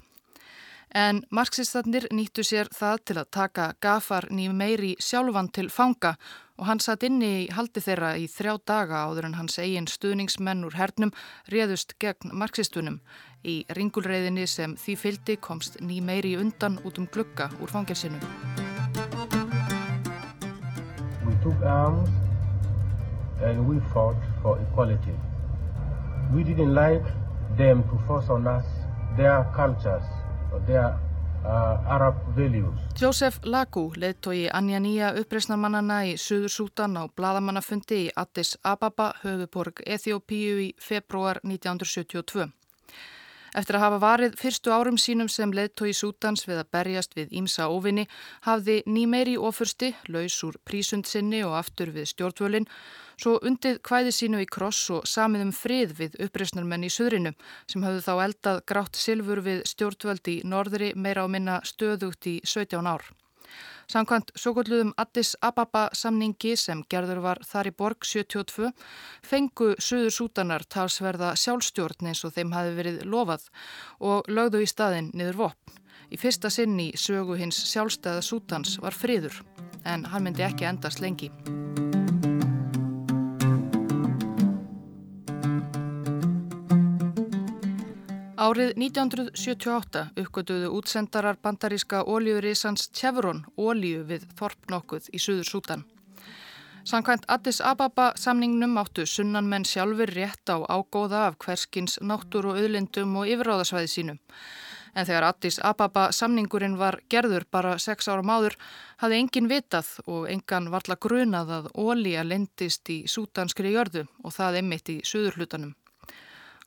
En 0.90 1.22
marxistandir 1.30 2.08
nýttu 2.10 2.42
sér 2.42 2.74
það 2.74 3.04
til 3.06 3.18
að 3.22 3.32
taka 3.38 3.72
gafar 3.78 4.26
nýjum 4.34 4.58
meiri 4.58 4.96
sjálfan 4.98 5.52
til 5.54 5.70
fanga 5.70 6.16
og 6.60 6.68
hann 6.68 6.82
satt 6.84 7.06
inni 7.08 7.30
í 7.46 7.48
haldi 7.56 7.80
þeirra 7.84 8.12
í 8.20 8.26
þrjá 8.28 8.58
daga 8.68 9.04
áður 9.08 9.30
en 9.30 9.38
hans 9.40 9.56
eigin 9.64 9.88
stuðningsmenn 9.88 10.66
úr 10.68 10.76
hernum 10.76 11.14
réðust 11.52 11.96
gegn 12.04 12.34
marxistunum. 12.36 13.00
Í 13.48 13.64
ringulreiðinni 13.78 14.44
sem 14.48 14.76
því 14.76 14.96
fyldi 15.00 15.38
komst 15.40 15.80
ný 15.80 16.02
meiri 16.04 16.36
undan 16.36 16.76
út 16.84 17.00
um 17.00 17.08
glukka 17.08 17.48
úr 17.64 17.72
fangelsinum. 17.72 18.20
We 21.24 21.34
took 21.44 21.64
arms 21.64 22.12
and 23.42 23.64
we 23.66 23.80
fought 23.94 24.20
for 24.44 24.60
equality. 24.60 25.16
We 26.36 26.44
didn't 26.44 26.76
like 26.76 27.08
them 27.58 27.84
to 27.88 27.98
force 28.06 28.30
on 28.30 28.48
us 28.48 28.68
their 29.16 29.48
cultures 29.56 30.04
Uh, 31.40 32.74
Joseph 33.00 33.40
Lagu 33.44 33.94
leittói 33.96 34.50
Anja 34.54 34.80
Nýja 34.80 35.14
uppreysnarmannana 35.22 36.02
í 36.12 36.18
Suður 36.20 36.52
Sútan 36.52 37.00
á 37.00 37.08
bladamannafundi 37.08 38.02
í 38.06 38.12
Addis 38.12 38.58
Ababa, 38.64 39.14
höfuborg 39.24 39.80
Eþjópíu 39.88 40.60
í 40.68 40.70
februar 40.76 41.40
1972. 41.44 42.59
Eftir 43.58 43.78
að 43.78 43.84
hafa 43.86 44.00
varið 44.04 44.36
fyrstu 44.38 44.74
árum 44.74 44.98
sínum 45.02 45.30
sem 45.32 45.52
leðtói 45.56 45.94
Sútans 45.98 46.46
við 46.48 46.62
að 46.62 46.72
berjast 46.76 47.16
við 47.18 47.34
Ímsa 47.42 47.70
óvinni 47.70 48.06
hafði 48.46 48.80
nýmeiri 48.86 49.38
ofursti, 49.38 49.94
laus 50.08 50.38
úr 50.46 50.60
prísundsinni 50.66 51.42
og 51.48 51.58
aftur 51.58 51.94
við 51.96 52.12
stjórnvölinn, 52.14 52.70
svo 53.20 53.38
undið 53.44 53.82
kvæði 53.86 54.16
sínu 54.16 54.44
í 54.44 54.50
kross 54.50 54.90
og 54.96 55.08
samið 55.10 55.48
um 55.48 55.54
frið 55.56 55.96
við 56.00 56.20
uppreysnarmenn 56.28 56.86
í 56.88 56.92
Suðrinu 56.94 57.34
sem 57.68 57.84
hafðu 57.84 58.06
þá 58.06 58.14
eldað 58.28 58.62
grátt 58.70 59.00
silfur 59.00 59.42
við 59.46 59.64
stjórnvöld 59.74 60.34
í 60.34 60.42
norðri 60.46 60.94
meira 60.96 61.26
á 61.26 61.28
minna 61.28 61.62
stöðugt 61.66 62.30
í 62.30 62.40
17 62.46 62.86
ár. 62.88 63.10
Samkvæmt 63.90 64.36
svo 64.38 64.54
gulluðum 64.54 64.92
Addis 65.02 65.32
Ababa 65.42 65.88
samningi 65.98 66.52
sem 66.62 66.84
gerður 66.94 67.24
var 67.24 67.40
þar 67.42 67.72
í 67.72 67.74
borg 67.74 68.06
72 68.06 68.70
fengu 69.26 69.72
Suður 69.82 70.14
Sútanar 70.14 70.66
talsverða 70.70 71.32
sjálfstjórn 71.42 72.12
eins 72.12 72.22
og 72.28 72.36
þeim 72.38 72.54
hafi 72.54 72.76
verið 72.78 73.02
lofað 73.10 73.48
og 74.12 74.30
lögðu 74.30 74.62
í 74.62 74.70
staðin 74.70 75.10
niður 75.18 75.42
vopn. 75.42 75.80
Í 76.14 76.18
fyrsta 76.22 76.54
sinn 76.54 76.78
í 76.82 76.92
sögu 76.98 77.38
hins 77.38 77.64
sjálfstæða 77.72 78.22
Sútans 78.26 78.78
var 78.82 78.94
friður 78.94 79.42
en 79.90 80.06
hann 80.06 80.26
myndi 80.26 80.46
ekki 80.46 80.70
endast 80.70 81.02
lengi. 81.02 81.34
Árið 88.40 88.78
1978 88.80 90.02
uppgötuðu 90.16 90.70
útsendarar 90.78 91.36
bandaríska 91.44 92.06
ólíurísans 92.08 92.86
Chevron 92.96 93.42
ólíu 93.60 94.06
við 94.08 94.24
Þorp 94.40 94.70
nokkuð 94.72 95.10
í 95.12 95.20
Suður 95.20 95.50
Sútan. 95.50 95.84
Sankvæmt 96.88 97.28
Addis 97.28 97.60
Ababa 97.60 98.14
samningnum 98.16 98.78
áttu 98.80 99.04
sunnanmenn 99.04 99.68
sjálfur 99.68 100.14
rétt 100.16 100.48
á 100.48 100.56
ágóða 100.72 101.26
af 101.26 101.36
hverskins 101.44 101.98
náttúr 102.00 102.48
og 102.54 102.62
auðlindum 102.62 103.18
og 103.20 103.28
yfiráðasvæði 103.28 103.92
sínum. 103.92 104.22
En 104.96 105.04
þegar 105.04 105.28
Addis 105.34 105.60
Ababa 105.60 106.08
samningurinn 106.16 106.80
var 106.80 107.02
gerður 107.12 107.44
bara 107.52 107.76
sex 107.76 108.08
ára 108.08 108.24
máður 108.24 108.56
hafði 109.04 109.20
engin 109.20 109.52
vitað 109.52 109.92
og 110.08 110.32
engan 110.32 110.72
varla 110.72 110.96
grunað 110.96 111.54
að 111.58 111.70
ólíja 111.76 112.24
lendist 112.24 112.88
í 112.88 113.02
sútanskri 113.04 113.76
jörðu 113.76 114.08
og 114.24 114.32
það 114.32 114.64
emitt 114.64 114.96
í 114.96 115.02
suðurhlutanum. 115.04 115.76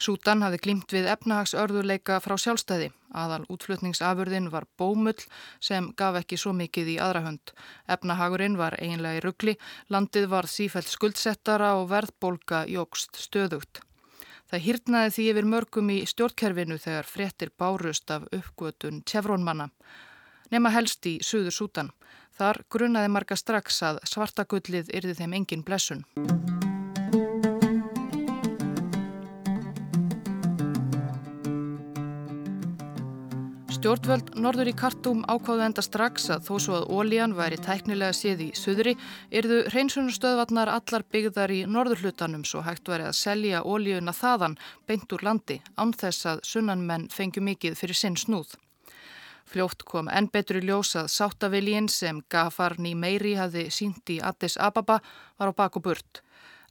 Sútan 0.03 0.43
hafði 0.43 0.59
glimt 0.65 0.91
við 0.91 1.07
efnahagsörðuleika 1.13 2.17
frá 2.25 2.35
sjálfstæði. 2.41 2.89
Aðal 3.15 3.45
útflutningsafurðin 3.53 4.49
var 4.51 4.65
bómull 4.81 5.21
sem 5.63 5.93
gaf 5.95 6.17
ekki 6.19 6.39
svo 6.41 6.51
mikið 6.59 6.91
í 6.95 6.97
aðrahönd. 7.05 7.53
Efnahagurinn 7.87 8.59
var 8.59 8.75
eiginlega 8.81 9.21
í 9.21 9.23
ruggli, 9.23 9.55
landið 9.95 10.27
var 10.33 10.49
sífælt 10.51 10.91
skuldsettara 10.91 11.77
og 11.79 11.87
verðbólka 11.93 12.65
jógst 12.73 13.21
stöðugt. 13.23 13.85
Það 14.51 14.65
hýrnaði 14.67 15.13
því 15.15 15.29
yfir 15.31 15.49
mörgum 15.53 15.93
í 15.95 16.01
stjórnkerfinu 16.11 16.81
þegar 16.83 17.09
fréttir 17.09 17.53
bárust 17.55 18.11
af 18.11 18.27
uppgötun 18.35 19.05
tjefrónmanna. 19.07 19.69
Nefna 20.51 20.75
helst 20.75 21.07
í 21.07 21.15
Suður 21.23 21.55
Sútan. 21.55 21.95
Þar 22.35 22.65
grunnaði 22.75 23.15
marga 23.15 23.39
strax 23.39 23.79
að 23.87 24.03
svartagullið 24.09 24.91
yrði 24.99 25.17
þeim 25.23 25.39
engin 25.39 25.65
blessun. 25.65 26.05
Stjórnvöld 33.83 34.37
norður 34.39 34.69
í 34.71 34.73
Kartúm 34.79 35.25
ákváðu 35.27 35.65
enda 35.65 35.83
strax 35.83 36.29
að 36.31 36.45
þó 36.47 36.51
svo 36.63 36.75
að 36.77 36.85
ólíjan 36.95 37.33
væri 37.35 37.57
tæknilega 37.59 38.15
séð 38.15 38.45
í 38.45 38.47
suðri 38.55 38.93
yrðu 39.35 39.57
hreinsunustöðvarnar 39.73 40.71
allar 40.71 41.03
byggðar 41.11 41.51
í 41.51 41.59
norðurhlutanum 41.67 42.45
svo 42.47 42.63
hægt 42.63 42.87
væri 42.87 43.09
að 43.09 43.19
selja 43.19 43.65
ólíjuna 43.67 44.15
þaðan 44.15 44.55
beint 44.87 45.11
úr 45.11 45.27
landi 45.27 45.59
án 45.75 45.91
þess 45.99 46.31
að 46.31 46.45
sunnanmenn 46.47 47.09
fengju 47.11 47.43
mikið 47.43 47.75
fyrir 47.81 47.99
sinn 47.99 48.21
snúð. 48.23 48.55
Fljótt 49.51 49.83
kom 49.83 50.07
enn 50.15 50.31
betri 50.31 50.63
ljósað 50.63 51.11
sáttaviljinn 51.11 51.91
sem 51.91 52.23
Gafar 52.31 52.79
Ný 52.79 52.95
Meiri 52.95 53.35
hafi 53.35 53.67
sínt 53.75 54.15
í 54.15 54.23
Addis 54.23 54.61
Ababa 54.63 55.03
var 55.43 55.51
á 55.51 55.59
baku 55.59 55.83
burt. 55.83 56.23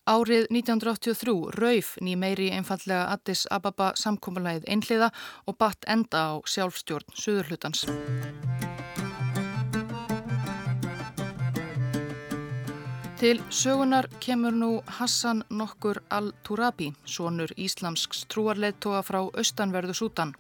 Árið 0.10 0.48
1983 0.50 1.54
rauf 1.62 1.92
ný 2.02 2.16
meiri 2.18 2.48
einfallega 2.50 3.04
Addis 3.14 3.44
Ababa 3.54 3.92
samkómulegið 3.94 4.64
einhliða 4.66 5.12
og 5.46 5.58
batt 5.62 5.86
enda 5.86 6.24
á 6.34 6.42
sjálfstjórn 6.42 7.14
Suðurhlutans. 7.14 7.86
Til 13.22 13.38
sögunar 13.54 14.10
kemur 14.18 14.58
nú 14.58 14.72
Hassan 14.98 15.44
nokkur 15.54 16.02
al-Turabi, 16.10 16.96
sonur 17.06 17.54
íslamsks 17.54 18.26
trúarleittóa 18.26 19.04
frá 19.06 19.22
austanverðu 19.22 19.94
Sútan. 19.94 20.34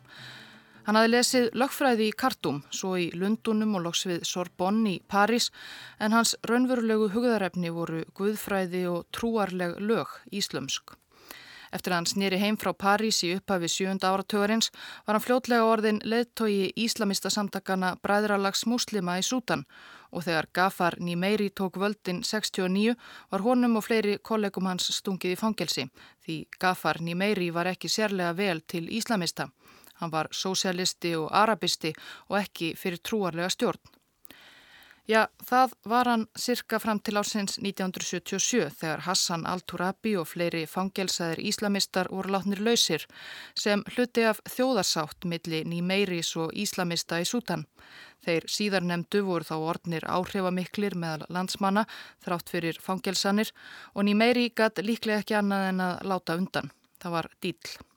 Hann 0.85 0.97
hafi 0.97 1.11
lesið 1.11 1.49
lögfræði 1.61 2.07
í 2.09 2.13
Kartum, 2.17 2.63
svo 2.73 2.95
í 2.97 3.11
Lundunum 3.13 3.75
og 3.77 3.83
loks 3.85 4.07
við 4.09 4.23
Sorbonne 4.25 4.95
í 4.95 5.01
París, 5.05 5.51
en 6.01 6.15
hans 6.17 6.33
raunverulegu 6.49 7.11
hugðarefni 7.13 7.69
voru 7.75 8.01
guðfræði 8.17 8.87
og 8.89 9.05
trúarleg 9.13 9.77
lög 9.77 10.17
íslömsk. 10.33 10.95
Eftir 11.71 11.93
að 11.93 11.99
hann 11.99 12.09
snýri 12.09 12.39
heim 12.41 12.57
frá 12.59 12.73
París 12.75 13.21
í 13.23 13.29
upphafi 13.37 13.69
sjönda 13.71 14.09
áratögarins 14.11 14.71
var 15.05 15.15
hann 15.15 15.23
fljótlega 15.23 15.67
orðin 15.69 16.01
leðtogi 16.03 16.71
íslamista 16.75 17.29
samtakana 17.31 17.93
Bræðralags 18.03 18.65
muslima 18.67 19.19
í 19.21 19.23
Sútan 19.23 19.63
og 20.11 20.25
þegar 20.25 20.49
Gafar 20.51 20.97
Nýmeiri 20.99 21.47
tók 21.55 21.79
völdin 21.79 22.23
69 22.27 22.97
var 23.31 23.45
honum 23.45 23.77
og 23.79 23.85
fleiri 23.85 24.17
kollegum 24.19 24.67
hans 24.67 24.89
stungið 24.97 25.37
í 25.37 25.39
fangelsi 25.39 25.87
því 26.25 26.41
Gafar 26.59 26.99
Nýmeiri 26.99 27.53
var 27.55 27.71
ekki 27.71 27.87
sérlega 27.87 28.35
vel 28.35 28.65
til 28.67 28.89
íslamista. 28.91 29.47
Hann 30.01 30.11
var 30.11 30.31
sósialisti 30.33 31.15
og 31.15 31.31
arabisti 31.31 31.93
og 32.29 32.39
ekki 32.41 32.73
fyrir 32.75 33.01
trúarlega 33.05 33.49
stjórn. 33.53 33.81
Já, 35.09 35.25
það 35.43 35.71
var 35.89 36.07
hann 36.07 36.23
cirka 36.37 36.77
fram 36.79 36.99
til 37.01 37.17
ásins 37.17 37.57
1977 37.57 38.69
þegar 38.77 39.01
Hassan 39.07 39.47
al-Turabi 39.49 40.13
og 40.21 40.29
fleiri 40.29 40.61
fangelsaðir 40.69 41.41
íslamistar 41.49 42.11
voru 42.13 42.31
látnir 42.35 42.61
lausir 42.61 43.07
sem 43.57 43.81
hluti 43.95 44.23
af 44.29 44.39
þjóðarsátt 44.53 45.25
milli 45.25 45.63
nýmeiris 45.65 46.31
og 46.37 46.53
íslamista 46.53 47.19
í 47.19 47.27
Sútan. 47.27 47.65
Þeir 48.21 48.45
síðar 48.45 48.85
nefndu 48.85 49.25
voru 49.25 49.49
þá 49.49 49.55
orðnir 49.73 50.05
áhrifamiklir 50.05 50.95
meðal 50.95 51.25
landsmanna 51.33 51.87
þrátt 52.23 52.53
fyrir 52.53 52.79
fangelsanir 52.79 53.51
og 53.95 54.05
nýmeiri 54.05 54.51
gætt 54.55 54.85
líklega 54.85 55.25
ekki 55.25 55.41
annað 55.41 55.71
en 55.73 55.87
að 55.89 56.03
láta 56.13 56.37
undan. 56.37 56.71
Það 57.01 57.17
var 57.17 57.33
dýll. 57.41 57.90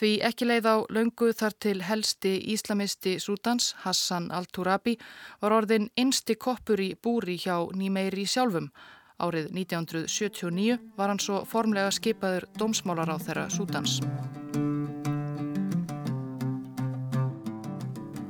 Því 0.00 0.14
ekki 0.24 0.46
leið 0.48 0.64
á 0.64 0.76
laungu 0.96 1.26
þar 1.36 1.54
til 1.60 1.82
helsti 1.84 2.30
íslamisti 2.54 3.18
Sútans, 3.20 3.74
Hassan 3.82 4.30
al-Turabi, 4.32 4.94
var 5.42 5.52
orðin 5.58 5.90
einsti 5.92 6.38
koppur 6.40 6.80
í 6.80 6.94
búri 6.96 7.36
hjá 7.36 7.58
nýmeiri 7.76 8.24
sjálfum. 8.24 8.70
Árið 9.20 9.52
1979 9.52 10.80
var 10.96 11.12
hann 11.12 11.20
svo 11.20 11.44
formlega 11.44 11.92
skipaður 11.92 12.48
dómsmálar 12.56 13.12
á 13.12 13.16
þeirra 13.20 13.48
Sútans. 13.52 14.00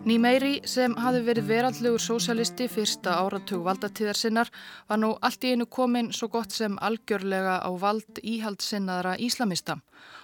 Nýmeiri 0.00 0.62
sem 0.64 0.94
hafi 0.96 1.18
verið 1.20 1.44
veraldlegur 1.50 2.00
sósalisti 2.00 2.70
fyrsta 2.72 3.18
áratug 3.20 3.66
valdatíðar 3.66 4.16
sinnar 4.16 4.48
var 4.88 4.96
nú 4.96 5.10
allt 5.20 5.42
í 5.44 5.50
einu 5.52 5.66
komin 5.68 6.08
svo 6.16 6.30
gott 6.32 6.54
sem 6.56 6.78
algjörlega 6.80 7.58
á 7.60 7.68
vald 7.82 8.20
íhaldsinnaðra 8.24 9.18
íslamista 9.20 9.76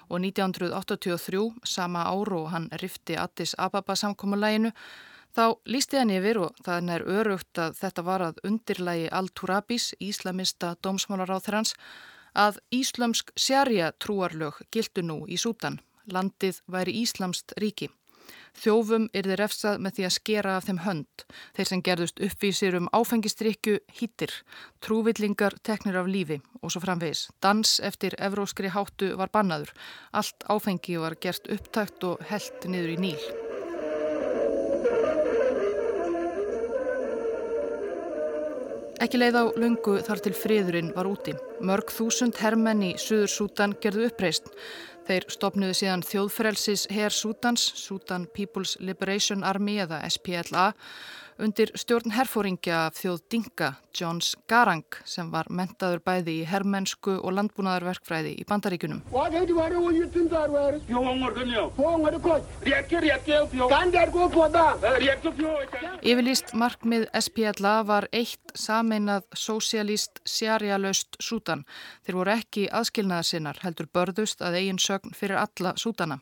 og 0.08 0.22
1983, 0.24 1.42
sama 1.64 2.06
áru 2.08 2.38
og 2.46 2.54
hann 2.54 2.70
rifti 2.80 3.18
Addis 3.20 3.52
Ababa 3.58 3.98
samkómulæginu, 4.00 4.72
þá 5.36 5.44
lísti 5.68 6.00
hann 6.00 6.14
yfir 6.14 6.40
og 6.46 6.56
það 6.64 6.90
er 6.96 7.06
örugt 7.18 7.60
að 7.60 7.76
þetta 7.82 8.06
var 8.08 8.26
að 8.30 8.40
undirlægi 8.48 9.12
Al-Turabis, 9.12 9.90
íslamista 10.00 10.72
dómsmálaráþrans, 10.80 11.74
að 12.32 12.62
íslamsk 12.72 13.36
sjarja 13.36 13.92
trúarlög 14.00 14.64
gildu 14.72 15.04
nú 15.04 15.20
í 15.28 15.36
Sútan. 15.36 15.82
Landið 16.08 16.62
væri 16.64 16.96
íslamst 17.02 17.52
ríki. 17.60 17.90
Þjófum 18.56 19.08
er 19.12 19.28
þeir 19.28 19.40
refsað 19.42 19.80
með 19.84 19.96
því 19.96 20.06
að 20.08 20.14
skera 20.16 20.56
af 20.56 20.68
þeim 20.68 20.82
hönd. 20.86 21.24
Þeir 21.56 21.70
sem 21.70 21.84
gerðust 21.88 22.22
uppvísir 22.28 22.78
um 22.78 22.90
áfengistrykju 22.96 23.78
hýttir, 24.00 24.34
trúvillingar 24.80 25.58
teknir 25.62 26.00
af 26.00 26.10
lífi 26.10 26.40
og 26.62 26.72
svo 26.72 26.84
framvegis. 26.84 27.26
Dans 27.44 27.78
eftir 27.84 28.16
evróskri 28.18 28.72
háttu 28.72 29.14
var 29.20 29.32
bannaður. 29.34 29.74
Allt 30.12 30.46
áfengi 30.48 31.00
var 31.02 31.18
gert 31.20 31.50
upptækt 31.52 32.08
og 32.08 32.24
held 32.30 32.70
niður 32.70 32.96
í 32.96 33.02
níl. 33.08 33.45
Ekki 38.96 39.18
leið 39.20 39.36
á 39.36 39.44
lungu 39.60 39.98
þar 40.00 40.20
til 40.24 40.32
friðurinn 40.32 40.94
var 40.96 41.04
úti. 41.10 41.34
Mörg 41.60 41.90
þúsund 41.92 42.38
hermenn 42.40 42.80
í 42.80 42.94
Suður 42.96 43.28
Sútan 43.28 43.74
gerðu 43.82 44.06
uppreist. 44.08 44.48
Þeir 45.04 45.26
stopnuðu 45.34 45.74
síðan 45.76 46.04
þjóðfrelsis 46.06 46.86
Herr 46.94 47.12
Sútans, 47.12 47.66
Sútan 47.76 48.24
People's 48.32 48.78
Liberation 48.80 49.44
Army 49.44 49.76
eða 49.84 50.00
SPLA, 50.08 50.70
undir 51.42 51.70
stjórn 51.76 52.14
herfóringja 52.16 52.86
þjóð 52.96 53.20
Dinka, 53.30 53.68
Johns 53.96 54.34
Garang, 54.48 54.84
sem 55.04 55.28
var 55.32 55.48
mentaður 55.52 56.00
bæði 56.04 56.34
í 56.40 56.46
herrmennsku 56.48 57.16
og 57.20 57.34
landbúnaðarverkfræði 57.36 58.32
í 58.40 58.46
bandaríkunum. 58.48 59.02
Yfirlýst 66.06 66.54
markmið 66.54 67.08
SPLA 67.20 67.74
var 67.88 68.08
eitt 68.12 68.54
sameinað 68.54 69.26
sósialist 69.34 70.22
sjarjalaust 70.24 71.20
sútan. 71.20 71.66
Þeir 72.06 72.20
voru 72.20 72.36
ekki 72.36 72.68
aðskilnaðarsinnar, 72.70 73.60
heldur 73.64 73.90
börðust 73.92 74.42
að 74.44 74.62
eigin 74.62 74.80
sögn 74.80 75.16
fyrir 75.16 75.40
alla 75.42 75.76
sútana. 75.76 76.20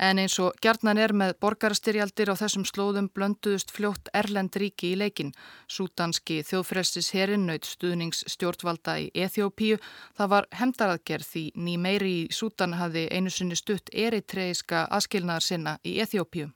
En 0.00 0.16
eins 0.16 0.38
og 0.40 0.54
gjarnan 0.64 0.96
er 0.96 1.12
með 1.12 1.34
borgarstyrjaldir 1.44 2.30
á 2.32 2.34
þessum 2.40 2.62
slóðum 2.64 3.10
blönduðust 3.12 3.72
fljótt 3.76 4.08
Erlend 4.16 4.56
ríki 4.56 4.94
í 4.94 4.96
leikin. 4.96 5.34
Sútanski 5.68 6.38
þjóðfrestis 6.48 7.10
herinnaut 7.12 7.68
stuðnings 7.68 8.24
stjórnvalda 8.32 8.94
í 9.02 9.10
Eþjópíu. 9.26 9.76
Það 10.16 10.30
var 10.32 10.48
hemdaraðgerð 10.56 11.28
því 11.34 11.44
ný 11.66 11.74
meiri 11.84 12.14
í 12.22 12.24
Sútan 12.32 12.78
hafi 12.80 13.04
einu 13.12 13.28
sinni 13.28 13.60
stutt 13.60 13.92
eritreiska 13.92 14.86
askilnaðar 14.88 15.44
sinna 15.50 15.76
í 15.84 15.98
Eþjópíu. 16.00 16.48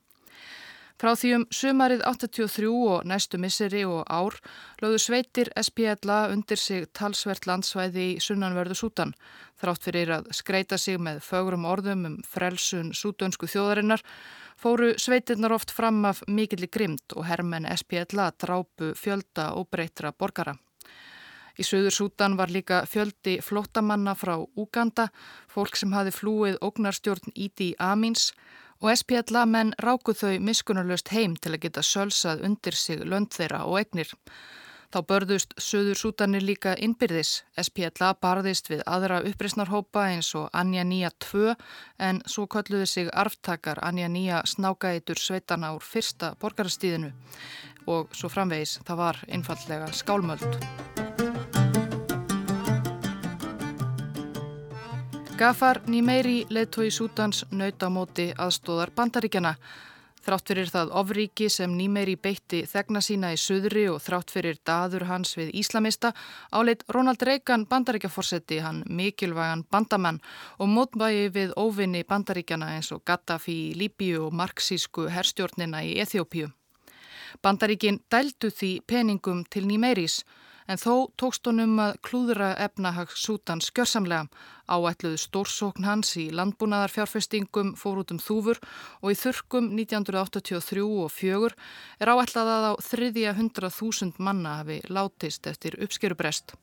Frá 0.94 1.10
því 1.18 1.30
um 1.34 1.44
sumarið 1.50 2.04
83 2.06 2.68
og 2.70 3.06
næstu 3.10 3.38
misseri 3.42 3.80
og 3.82 4.04
ár 4.06 4.36
lögðu 4.78 5.00
sveitir 5.02 5.50
SPLA 5.58 6.18
undir 6.30 6.60
sig 6.60 6.86
talsvert 6.94 7.48
landsvæði 7.50 8.04
í 8.12 8.20
sunnanverðu 8.22 8.76
Sútan. 8.78 9.14
Þrátt 9.58 9.88
fyrir 9.88 10.12
að 10.14 10.30
skreita 10.38 10.78
sig 10.78 11.00
með 11.02 11.18
fögrum 11.26 11.66
orðum 11.66 12.06
um 12.06 12.16
frelsun 12.30 12.92
sútönsku 12.94 13.50
þjóðarinnar 13.50 14.06
fóru 14.54 14.92
sveitirnar 14.94 15.56
oft 15.56 15.74
fram 15.74 16.04
af 16.06 16.22
mikilli 16.28 16.70
grimd 16.70 17.16
og 17.16 17.26
herrmenn 17.26 17.66
SPLA 17.74 18.30
drápu 18.38 18.94
fjölda 18.94 19.50
og 19.58 19.66
breytra 19.74 20.14
borgara. 20.14 20.54
Í 21.58 21.62
söður 21.62 21.94
Sútan 21.94 22.38
var 22.38 22.50
líka 22.50 22.84
fjöldi 22.86 23.40
flótamanna 23.42 24.14
frá 24.18 24.36
Úganda, 24.58 25.10
fólk 25.50 25.76
sem 25.78 25.92
hafi 25.94 26.10
flúið 26.14 26.58
ógnarstjórn 26.62 27.34
Ídi 27.34 27.74
Amins 27.78 28.32
og 28.84 28.92
SPLA 28.92 29.46
menn 29.48 29.72
ráku 29.80 30.12
þau 30.12 30.34
miskunarlöst 30.44 31.08
heim 31.14 31.38
til 31.40 31.54
að 31.54 31.62
geta 31.62 31.82
sölsað 31.82 32.42
undir 32.44 32.76
sig 32.76 33.00
lönd 33.00 33.32
þeirra 33.32 33.62
og 33.64 33.78
egnir. 33.80 34.10
Þá 34.92 34.98
börðust 35.08 35.54
söður 35.58 35.98
sútanir 35.98 36.44
líka 36.44 36.76
innbyrðis. 36.78 37.40
SPLA 37.58 38.12
barðist 38.20 38.68
við 38.70 38.84
aðra 38.86 39.22
uppreysnarhópa 39.26 40.04
eins 40.12 40.28
og 40.38 40.52
Anja 40.52 40.84
Nýja 40.84 41.10
2 41.24 41.56
en 41.98 42.20
svo 42.28 42.44
kölluði 42.46 42.86
sig 42.86 43.10
arftakar 43.10 43.80
Anja 43.82 44.06
Nýja 44.12 44.44
snákaeitur 44.46 45.18
sveitana 45.18 45.72
úr 45.74 45.82
fyrsta 45.82 46.34
borgarastíðinu 46.38 47.10
og 47.88 48.14
svo 48.14 48.30
framvegis 48.30 48.78
það 48.84 49.02
var 49.02 49.24
einfallega 49.26 49.90
skálmöld. 49.96 51.03
Gafar 55.38 55.80
Nýmeiri 55.86 56.46
leittói 56.48 56.92
Sútans 56.94 57.40
nautamóti 57.50 58.28
aðstóðar 58.38 58.92
bandaríkjana. 58.94 59.56
Þrátt 60.22 60.52
fyrir 60.52 60.70
það 60.70 60.92
ofríki 61.00 61.48
sem 61.50 61.72
Nýmeiri 61.74 62.14
beitti 62.22 62.60
þegna 62.70 63.02
sína 63.02 63.32
í 63.34 63.40
söðri 63.42 63.82
og 63.90 63.98
þrátt 64.04 64.30
fyrir 64.30 64.60
daður 64.62 65.08
hans 65.08 65.34
við 65.34 65.50
Íslamista 65.58 66.12
áleitt 66.54 66.86
Ronald 66.86 67.26
Reagan 67.26 67.66
bandaríkjaforsetti 67.66 68.60
hann 68.62 68.84
mikilvægan 68.86 69.66
bandamenn 69.74 70.22
og 70.62 70.70
mótbægi 70.70 71.26
við 71.34 71.58
óvinni 71.58 72.04
bandaríkjana 72.06 72.70
eins 72.76 72.92
og 72.94 73.02
Gaddafi 73.02 73.58
í 73.72 73.74
Líbíu 73.82 74.28
og 74.28 74.38
marxísku 74.38 75.08
herstjórnina 75.10 75.82
í 75.82 75.96
Eþjópíu. 76.06 76.52
Bandaríkin 77.42 78.04
dældu 78.06 78.54
því 78.54 78.72
peningum 78.86 79.42
til 79.50 79.66
Nýmeiris 79.66 80.22
en 80.70 80.80
þó 80.80 81.10
tókst 81.20 81.46
honum 81.48 81.76
að 81.82 81.98
klúðra 82.06 82.50
efnahags 82.66 83.20
sútan 83.20 83.62
skjörsamlega. 83.64 84.28
Áætluðu 84.64 85.20
stórsókn 85.20 85.84
hans 85.84 86.14
í 86.16 86.30
landbúnaðarfjárfestingum 86.32 87.74
fór 87.76 88.00
út 88.00 88.14
um 88.14 88.20
þúfur 88.22 88.60
og 89.02 89.12
í 89.12 89.18
þurkum 89.20 89.72
1983 89.76 90.84
og 91.04 91.12
4 91.12 91.54
er 92.00 92.14
áætlað 92.14 92.52
að 92.56 92.68
á 92.70 92.72
þriðja 92.88 93.34
100.000 93.36 94.24
manna 94.24 94.60
hafi 94.62 94.80
látist 94.88 95.50
eftir 95.50 95.76
uppskerubrest. 95.84 96.56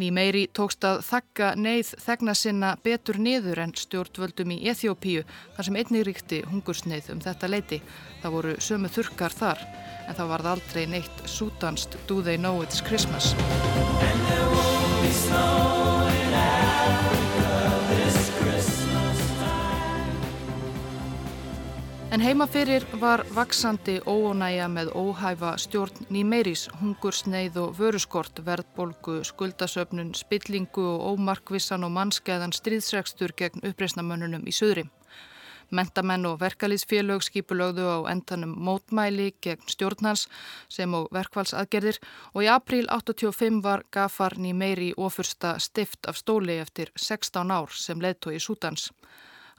Nýmeiri 0.00 0.46
tókst 0.56 0.84
að 0.88 1.02
þakka 1.04 1.50
neyð 1.60 1.90
þegna 2.00 2.34
sinna 2.38 2.70
betur 2.84 3.18
niður 3.20 3.60
en 3.66 3.74
stjórnvöldum 3.76 4.54
í 4.54 4.58
Eþjópíu 4.72 5.26
þar 5.56 5.68
sem 5.68 5.78
einnig 5.82 6.06
ríkti 6.08 6.40
hungursneið 6.48 7.12
um 7.14 7.20
þetta 7.20 7.50
leiti. 7.52 7.82
Það 8.22 8.36
voru 8.38 8.56
sömu 8.64 8.92
þurkar 8.94 9.36
þar 9.36 9.64
en 10.06 10.16
það 10.16 10.32
varð 10.32 10.52
aldrei 10.54 10.84
neitt 10.88 11.24
sútanst 11.28 11.98
Do 12.08 12.22
They 12.24 12.40
Know 12.40 12.64
It's 12.64 12.80
Christmas. 12.80 13.34
En 22.10 22.20
heima 22.20 22.46
fyrir 22.50 22.82
var 22.98 23.20
vaksandi 23.34 24.00
óónæja 24.02 24.64
með 24.66 24.88
óhæfa 24.98 25.52
stjórn 25.62 26.08
nýmeiris, 26.10 26.64
hungursneið 26.80 27.60
og 27.62 27.76
vöruskort, 27.78 28.40
verðbolgu, 28.42 29.20
skuldasöfnun, 29.28 30.10
spillingu 30.18 30.88
og 30.90 31.04
ómarkvissan 31.12 31.86
og 31.86 31.94
mannskeiðan 31.94 32.56
stríðsregstur 32.56 33.36
gegn 33.38 33.62
uppreysnamönnunum 33.70 34.42
í 34.50 34.56
söðri. 34.58 34.88
Mentamenn 35.70 36.26
og 36.26 36.40
verkalýsfélög 36.42 37.22
skipulögðu 37.22 37.86
á 37.86 37.98
endanum 38.10 38.58
mótmæli 38.58 39.30
gegn 39.38 39.70
stjórnans 39.70 40.26
sem 40.66 40.90
og 40.98 41.06
verkvælsaðgerðir 41.14 42.02
og 42.34 42.42
í 42.42 42.50
april 42.50 42.90
85 42.90 43.62
var 43.62 43.86
Gafar 43.94 44.34
nýmeiri 44.34 44.96
ofursta 44.98 45.60
stift 45.62 46.10
af 46.10 46.18
stóli 46.18 46.58
eftir 46.58 46.90
16 46.96 47.54
ár 47.54 47.70
sem 47.70 48.02
leðtói 48.02 48.40
í 48.40 48.42
Sútans. 48.42 48.90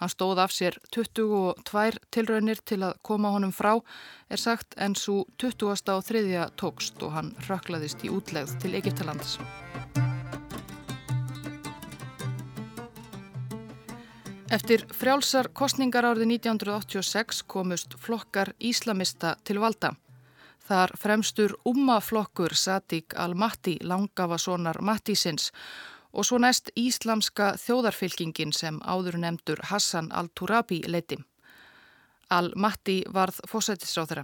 Hann 0.01 0.09
stóð 0.09 0.39
af 0.41 0.49
sér 0.49 0.79
22 0.89 1.53
tilraunir 2.09 2.57
til 2.65 2.79
að 2.81 2.95
koma 3.05 3.29
honum 3.35 3.51
frá, 3.53 3.75
er 4.33 4.41
sagt, 4.41 4.73
en 4.81 4.95
svo 4.97 5.27
20. 5.37 5.75
og 5.93 6.05
3. 6.07 6.47
tókst 6.57 7.03
og 7.05 7.13
hann 7.13 7.29
röklaðist 7.45 8.01
í 8.01 8.09
útlegð 8.09 8.55
til 8.63 8.73
Egiptalands. 8.79 9.37
Eftir 14.51 14.87
frjálsar 14.89 15.51
kostningar 15.53 16.09
árið 16.09 16.33
1986 16.41 17.45
komust 17.45 17.93
flokkar 18.01 18.55
íslamista 18.57 19.35
til 19.45 19.61
valda. 19.61 19.93
Þar 20.65 20.97
fremstur 20.97 21.53
ummaflokkur 21.69 22.57
Sadiq 22.57 23.13
al-Mahdi 23.21 23.77
langafa 23.85 24.41
sonar 24.41 24.81
Mattísins 24.81 25.51
og 26.13 26.27
svo 26.27 26.39
næst 26.41 26.71
íslamska 26.79 27.55
þjóðarfylkingin 27.61 28.53
sem 28.55 28.79
áður 28.83 29.19
nefndur 29.23 29.61
Hassan 29.71 30.11
al-Turabi 30.11 30.81
leiti. 30.87 31.17
Al-Mahdi 32.31 33.01
varð 33.11 33.41
fósættisráþara. 33.51 34.23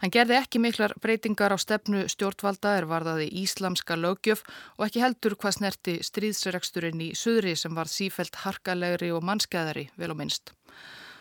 Hann 0.00 0.12
gerði 0.12 0.36
ekki 0.38 0.60
miklar 0.60 0.94
breytingar 1.00 1.52
á 1.52 1.58
stefnu 1.60 2.06
stjórnvalda 2.08 2.72
er 2.78 2.86
varðaði 2.88 3.26
íslamska 3.42 3.96
lögjöf 4.00 4.44
og 4.78 4.86
ekki 4.86 5.02
heldur 5.04 5.36
hvað 5.36 5.56
snerti 5.58 5.98
stríðsregsturinn 6.04 7.02
í 7.04 7.10
suðri 7.16 7.52
sem 7.56 7.76
var 7.76 7.88
sífelt 7.88 8.40
harkalegri 8.44 9.10
og 9.12 9.24
mannskæðari 9.28 9.90
vel 10.00 10.14
og 10.14 10.20
minnst. 10.22 10.54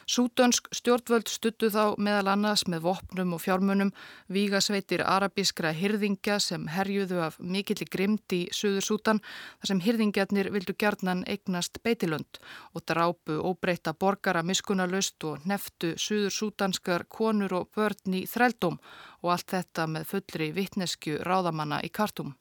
Sútönsk 0.10 0.72
stjórnvöld 0.74 1.28
stuttu 1.30 1.68
þá 1.70 1.94
meðal 2.02 2.32
annars 2.32 2.64
með 2.66 2.82
vopnum 2.88 3.36
og 3.36 3.44
fjármunum 3.44 3.92
vígasveitir 4.34 5.04
arabískra 5.06 5.70
hyrðingja 5.78 6.40
sem 6.42 6.66
herjuðu 6.74 7.20
af 7.28 7.38
mikilli 7.38 7.86
grimd 7.86 8.34
í 8.34 8.40
Suður 8.50 8.88
Sútan 8.88 9.22
þar 9.22 9.72
sem 9.72 9.84
hyrðingjarnir 9.86 10.50
vildu 10.56 10.74
gerðnan 10.82 11.22
eignast 11.30 11.78
beitilönd 11.86 12.42
og 12.74 12.88
drápu 12.90 13.38
óbreyta 13.52 13.94
borgara 13.94 14.42
miskunalust 14.42 15.30
og 15.30 15.46
neftu 15.46 15.94
Suður 16.02 16.34
Sútanskar 16.40 17.06
konur 17.06 17.60
og 17.62 17.70
börn 17.78 18.18
í 18.24 18.26
þrældóm 18.34 18.82
og 19.22 19.34
allt 19.36 19.54
þetta 19.54 19.86
með 19.94 20.10
fullri 20.16 20.50
vittnesku 20.58 21.20
ráðamanna 21.22 21.84
í 21.86 21.94
kartum. 21.94 22.34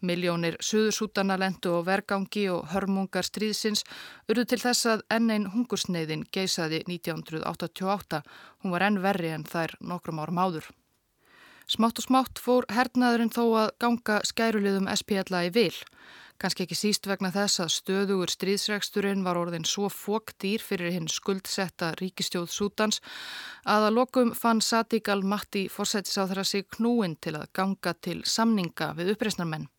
Miljónir 0.00 0.56
suðursútana 0.60 1.36
lendu 1.38 1.74
og 1.78 1.86
vergangi 1.86 2.48
og 2.52 2.70
hörmungar 2.72 3.26
stríðsins 3.26 3.84
urðu 4.28 4.46
til 4.50 4.60
þess 4.64 4.90
að 4.92 5.04
enn 5.16 5.30
einn 5.30 5.50
hungursneiðin 5.54 6.24
geisaði 6.34 6.82
1988. 6.88 8.22
Hún 8.62 8.74
var 8.74 8.88
enn 8.88 9.02
verri 9.04 9.34
en 9.36 9.44
þær 9.44 9.76
nokkrum 9.80 10.20
árum 10.24 10.42
áður. 10.42 10.70
Smátt 11.64 11.98
og 12.02 12.04
smátt 12.04 12.40
fór 12.42 12.66
hernaðurinn 12.68 13.32
þó 13.32 13.44
að 13.62 13.70
ganga 13.80 14.20
skæruliðum 14.28 14.90
SPLA 15.00 15.46
í 15.48 15.54
vil. 15.54 15.76
Kanski 16.42 16.64
ekki 16.64 16.76
síst 16.76 17.06
vegna 17.06 17.30
þess 17.32 17.62
að 17.62 17.70
stöðugur 17.72 18.32
stríðsregsturinn 18.32 19.22
var 19.24 19.38
orðin 19.38 19.66
svo 19.68 19.86
fóktýr 19.92 20.60
fyrir 20.60 20.92
hinn 20.92 21.06
skuldsetta 21.08 21.92
ríkistjóð 22.00 22.50
Sútans 22.50 23.00
að 23.70 23.88
að 23.88 23.96
lokum 24.00 24.32
fann 24.36 24.60
Sadiq 24.60 25.08
al-Mahdi 25.14 25.68
fórsættis 25.70 26.18
á 26.18 26.26
þeirra 26.26 26.44
sig 26.44 26.66
knúin 26.74 27.14
til 27.22 27.36
að 27.38 27.52
ganga 27.54 27.94
til 27.94 28.18
samninga 28.26 28.92
við 28.98 29.14
uppreysnarmenn. 29.14 29.70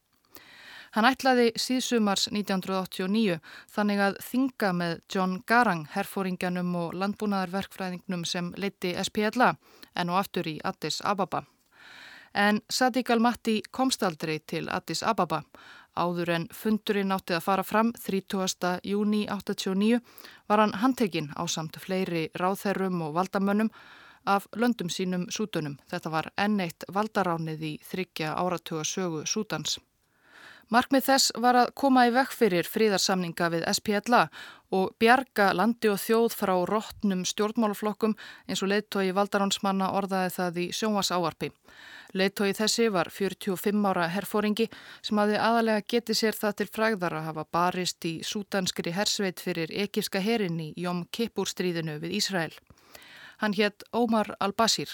Hann 0.95 1.03
ætlaði 1.09 1.49
síðsumars 1.59 2.29
1989 2.31 3.41
þannig 3.75 3.99
að 3.99 4.13
þinga 4.23 4.67
með 4.79 4.91
John 5.11 5.33
Garang, 5.43 5.81
herfóringanum 5.91 6.69
og 6.79 6.93
landbúnaðarverkfræðingnum 7.01 8.21
sem 8.23 8.53
leiti 8.55 8.93
SPLA 9.03 9.49
en 9.99 10.11
og 10.13 10.21
aftur 10.21 10.47
í 10.47 10.53
Addis 10.63 11.01
Ababa. 11.03 11.41
En 12.31 12.61
Sadiq 12.71 13.11
al-Matti 13.11 13.57
komst 13.75 14.05
aldrei 14.07 14.37
til 14.47 14.69
Addis 14.71 15.03
Ababa. 15.03 15.41
Áður 15.99 16.31
en 16.31 16.45
fundurinn 16.51 17.11
átti 17.11 17.35
að 17.35 17.43
fara 17.43 17.65
fram 17.67 17.91
30. 18.05 18.79
júni 18.87 19.25
89 19.27 19.99
var 20.47 20.63
hann 20.63 20.77
handtekinn 20.79 21.33
á 21.35 21.43
samt 21.47 21.75
fleiri 21.75 22.29
ráðherrum 22.39 23.03
og 23.03 23.17
valdamönnum 23.19 23.73
af 24.25 24.47
löndum 24.55 24.87
sínum 24.87 25.27
sútunum. 25.27 25.75
Þetta 25.91 26.11
var 26.15 26.31
enn 26.37 26.55
eitt 26.63 26.87
valdaránið 26.87 27.67
í 27.67 27.73
þryggja 27.83 28.31
áratuga 28.39 28.87
sögu 28.87 29.25
sútans. 29.27 29.75
Markmið 30.73 31.03
þess 31.05 31.33
var 31.37 31.57
að 31.59 31.71
koma 31.77 32.07
í 32.07 32.11
vekk 32.15 32.31
fyrir 32.33 32.65
fríðarsamninga 32.65 33.49
við 33.53 33.65
SPLA 33.69 34.21
og 34.73 34.95
bjarga 34.99 35.51
landi 35.53 35.91
og 35.91 35.99
þjóð 36.01 36.33
frá 36.33 36.53
rótnum 36.65 37.21
stjórnmálaflokkum 37.29 38.15
eins 38.49 38.63
og 38.65 38.71
leittói 38.71 39.11
valdaránsmanna 39.13 39.91
orðaði 39.93 40.33
það 40.39 40.59
í 40.63 40.65
sjónvars 40.73 41.13
áarpi. 41.13 41.51
Leittói 42.17 42.55
þessi 42.57 42.89
var 42.89 43.11
45 43.13 43.85
ára 43.91 44.07
herfóringi 44.09 44.65
sem 45.05 45.21
hafi 45.21 45.37
aðalega 45.37 45.85
getið 45.93 46.19
sér 46.21 46.39
það 46.41 46.57
til 46.57 46.69
fræðar 46.73 47.19
að 47.19 47.27
hafa 47.29 47.47
barist 47.53 48.09
í 48.09 48.15
sútanskri 48.25 48.95
hersveit 48.95 49.43
fyrir 49.43 49.73
ekifska 49.85 50.23
herin 50.23 50.57
í 50.63 50.71
Jom 50.81 51.05
Kippur 51.11 51.51
stríðinu 51.51 51.99
við 52.01 52.17
Ísrael. 52.23 52.53
Hann 53.37 53.53
hétt 53.53 53.85
Ómar 53.93 54.33
al-Basir. 54.39 54.89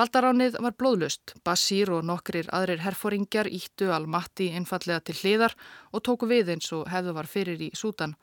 Valdaránið 0.00 0.54
var 0.64 0.72
blóðlust. 0.80 1.34
Basír 1.44 1.90
og 1.92 2.06
nokkrir 2.08 2.46
aðrir 2.56 2.80
herfóringjar 2.80 3.50
íttu 3.52 3.90
al-Matti 3.92 4.46
einfallega 4.56 5.02
til 5.04 5.16
hliðar 5.18 5.52
og 5.92 6.00
tóku 6.06 6.28
við 6.30 6.54
eins 6.54 6.70
og 6.72 6.86
hefðu 6.88 7.12
var 7.18 7.28
fyrir 7.28 7.60
í 7.66 7.68
Sútan. 7.76 8.14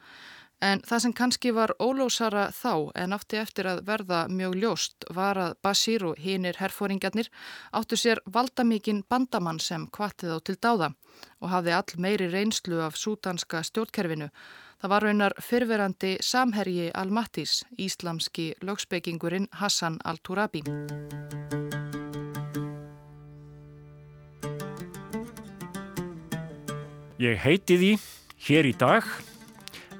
En 0.57 0.81
það 0.81 1.03
sem 1.03 1.13
kannski 1.13 1.51
var 1.53 1.75
ólósara 1.77 2.47
þá 2.49 2.89
en 3.03 3.13
átti 3.13 3.37
eftir 3.37 3.69
að 3.69 3.83
verða 3.85 4.23
mjög 4.25 4.55
ljóst 4.63 5.05
var 5.13 5.37
að 5.37 5.57
Basír 5.61 6.07
og 6.09 6.17
hinnir 6.17 6.57
herfóringarnir 6.57 7.29
áttu 7.77 7.99
sér 8.01 8.23
valdamíkin 8.25 9.03
bandamann 9.05 9.61
sem 9.61 9.85
kvattið 9.93 10.33
á 10.33 10.37
til 10.41 10.57
dáða 10.57 10.95
og 11.43 11.51
hafði 11.53 11.77
all 11.77 12.01
meiri 12.01 12.31
reynslu 12.33 12.81
af 12.81 12.97
sútanska 12.97 13.61
stjórnkerfinu 13.69 14.31
Það 14.77 14.91
var 14.91 15.01
raunar 15.07 15.33
fyrverandi 15.41 16.09
samherji 16.21 16.91
al-Mattis, 16.93 17.63
íslamski 17.81 18.51
lögspekingurinn 18.61 19.47
Hassan 19.57 19.95
al-Turabi. 20.05 20.61
Ég 27.17 27.41
heiti 27.41 27.79
því 27.81 27.89
hér 28.45 28.69
í 28.69 28.75
dag 28.77 29.09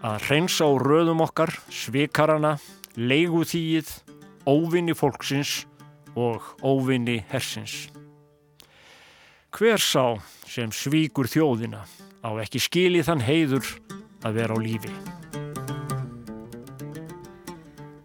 að 0.05 0.27
hreinsa 0.27 0.69
á 0.69 0.71
röðum 0.77 1.25
okkar, 1.25 1.55
svikarana, 1.73 2.59
leiguþýið, 2.93 3.89
óvinni 4.45 4.93
fólksins 4.93 5.63
og 6.13 6.45
óvinni 6.61 7.23
hersins. 7.33 7.87
Hver 9.49 9.81
sá 9.81 10.21
sem 10.45 10.69
svíkur 10.69 11.25
þjóðina 11.25 11.81
á 12.21 12.29
ekki 12.45 12.61
skilið 12.61 13.09
þann 13.09 13.25
heiður 13.25 13.73
að 14.23 14.41
vera 14.41 14.55
á 14.55 14.59
lífi. 14.61 14.93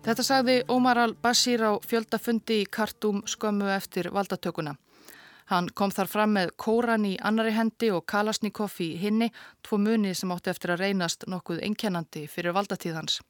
Þetta 0.02 0.22
sagði 0.26 0.56
Ómar 0.66 0.98
al-Bashir 0.98 1.62
á 1.62 1.72
fjöldafundi 1.86 2.62
í 2.64 2.70
Kartum 2.70 3.22
skömmu 3.22 3.68
eftir 3.70 4.10
valdatökuna. 4.10 4.74
Hann 5.52 5.68
kom 5.74 5.92
þar 5.94 6.08
fram 6.10 6.32
með 6.34 6.54
kóran 6.58 7.04
í 7.06 7.12
annari 7.20 7.52
hendi 7.54 7.90
og 7.94 8.06
kalasnikoff 8.10 8.80
í 8.82 8.94
hinni, 8.98 9.28
tvo 9.62 9.78
muni 9.78 10.14
sem 10.14 10.30
átti 10.34 10.50
eftir 10.50 10.74
að 10.74 10.86
reynast 10.86 11.26
nokkuð 11.28 11.62
einkennandi 11.66 12.24
fyrir 12.30 12.56
valdatíðans. 12.56 13.20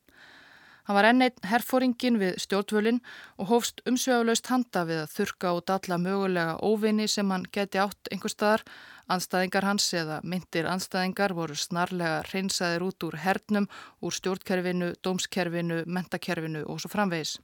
Hann 0.89 0.97
var 0.99 1.07
enneitt 1.07 1.39
herfóringin 1.47 2.19
við 2.19 2.41
stjórnvölinn 2.43 3.03
og 3.39 3.53
hófst 3.53 3.85
umsvegulegst 3.87 4.49
handa 4.51 4.83
við 4.89 5.05
að 5.05 5.13
þurka 5.17 5.53
út 5.59 5.71
alla 5.71 5.99
mögulega 5.99 6.57
óvinni 6.59 7.07
sem 7.09 7.31
hann 7.31 7.47
geti 7.55 7.79
átt 7.79 8.11
einhver 8.11 8.33
staðar. 8.33 8.65
Anstæðingar 9.11 9.67
hans 9.67 9.89
eða 9.99 10.21
myndir 10.23 10.69
anstæðingar 10.71 11.35
voru 11.35 11.57
snarlega 11.59 12.23
hreinsaðir 12.29 12.85
út 12.87 13.07
úr 13.09 13.17
hernum, 13.25 13.67
úr 14.03 14.15
stjórnkerfinu, 14.15 14.93
dómskerfinu, 15.03 15.83
mentakerfinu 15.87 16.63
og 16.67 16.83
svo 16.83 16.93
framvegis. 16.93 17.39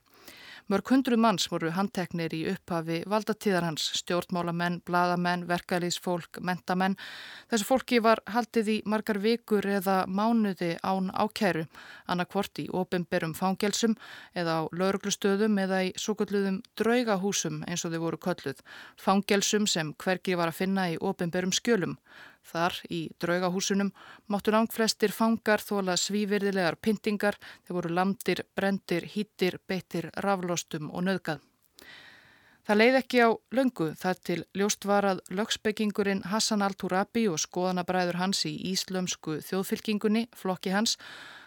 Mörg 0.68 0.90
hundru 0.92 1.16
manns 1.16 1.46
voru 1.48 1.70
handteknir 1.72 2.34
í 2.36 2.42
upphafi 2.50 2.98
valdatíðar 3.08 3.64
hans, 3.64 3.86
stjórnmálamenn, 4.02 4.82
bladamenn, 4.84 5.46
verkalýsfólk, 5.48 6.42
mentamenn. 6.44 6.98
Þessu 7.48 7.64
fólki 7.70 8.02
var 8.04 8.20
haldið 8.28 8.68
í 8.74 8.76
margar 8.84 9.16
vikur 9.22 9.64
eða 9.64 10.02
mánuði 10.04 10.74
án 10.84 11.08
ákæru, 11.08 11.64
annarkvort 12.04 12.60
í 12.60 12.66
ofinberum 12.68 13.32
fangelsum 13.32 13.96
eða 14.36 14.60
á 14.60 14.62
lauruglustöðum 14.76 15.56
eða 15.64 15.82
í 15.88 15.94
svo 15.96 16.18
kalluðum 16.20 16.60
draugahúsum 16.76 17.62
eins 17.64 17.88
og 17.88 17.96
þau 17.96 18.02
voru 18.04 18.20
kölluð. 18.28 18.60
Fangelsum 19.00 19.64
sem 19.64 19.96
hvergi 19.96 20.36
var 20.36 20.52
að 20.52 20.60
finna 20.60 20.90
í 20.92 21.00
ofinberum 21.00 21.56
skjölum. 21.56 21.96
Þar 22.48 22.78
í 22.88 23.00
draugahúsunum 23.20 23.92
máttu 24.32 24.54
langflestir 24.54 25.12
fangar 25.12 25.60
þóla 25.60 25.98
svívirðilegar 26.00 26.78
pyntingar, 26.80 27.36
þeir 27.66 27.78
voru 27.78 27.92
lamdir, 27.92 28.44
brendir, 28.56 29.04
hýttir, 29.14 29.58
beittir, 29.68 30.10
raflostum 30.24 30.88
og 30.90 31.04
nöðgað. 31.10 31.44
Það 32.68 32.76
leið 32.82 32.96
ekki 32.98 33.20
á 33.24 33.28
löngu 33.56 33.84
þar 33.96 34.18
til 34.28 34.42
ljóst 34.60 34.84
var 34.84 35.06
að 35.08 35.20
lögsbyggingurinn 35.32 36.26
Hassan 36.28 36.60
al-Turabi 36.60 37.22
og 37.32 37.40
skoðanabræður 37.40 38.18
hans 38.20 38.42
í 38.44 38.52
íslömsku 38.74 39.38
þjóðfylkingunni, 39.46 40.26
flokki 40.36 40.74
hans, 40.74 40.98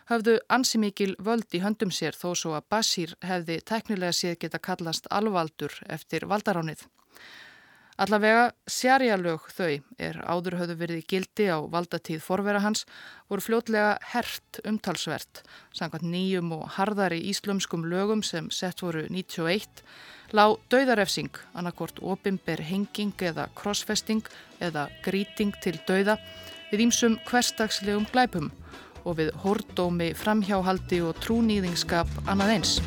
hafðu 0.09 0.39
ansi 0.49 0.81
mikil 0.81 1.13
völd 1.21 1.53
í 1.53 1.61
höndum 1.61 1.93
sér 1.93 2.17
þó 2.17 2.31
svo 2.33 2.55
að 2.57 2.65
Basír 2.73 3.13
hefði 3.21 3.59
teknilega 3.61 4.17
séð 4.17 4.39
geta 4.41 4.57
kallast 4.57 5.05
alvaldur 5.13 5.77
eftir 5.93 6.25
valdaránið. 6.25 6.87
Allavega 8.01 8.47
sjarjalög 8.65 9.43
þau 9.53 9.75
er 10.01 10.15
áður 10.25 10.55
höfðu 10.57 10.75
verið 10.79 11.01
í 11.03 11.07
gildi 11.11 11.45
á 11.53 11.61
valdatíð 11.69 12.23
forvera 12.25 12.63
hans 12.63 12.87
voru 13.29 13.43
fljótlega 13.45 13.91
hert 14.15 14.57
umtalsvert. 14.65 15.43
Samkvæmt 15.77 16.07
nýjum 16.09 16.49
og 16.55 16.63
harðari 16.79 17.19
íslumskum 17.29 17.85
lögum 17.91 18.23
sem 18.25 18.49
sett 18.49 18.81
voru 18.81 19.03
91 19.05 19.83
lág 20.33 20.57
dauðarefsing, 20.73 21.29
annarkort 21.53 22.01
opimber 22.01 22.63
henging 22.65 23.13
eða 23.21 23.51
krossfesting 23.53 24.25
eða 24.63 24.87
gríting 25.05 25.53
til 25.61 25.77
dauða 25.85 26.17
við 26.71 26.87
ímsum 26.87 27.19
hverstagslegum 27.29 28.09
glæpum 28.09 28.49
og 29.05 29.19
við 29.21 29.29
hordómi 29.45 30.09
framhjáhaldi 30.17 31.03
og 31.05 31.21
trúnýðingskap 31.21 32.09
annað 32.25 32.57
eins. 32.57 32.77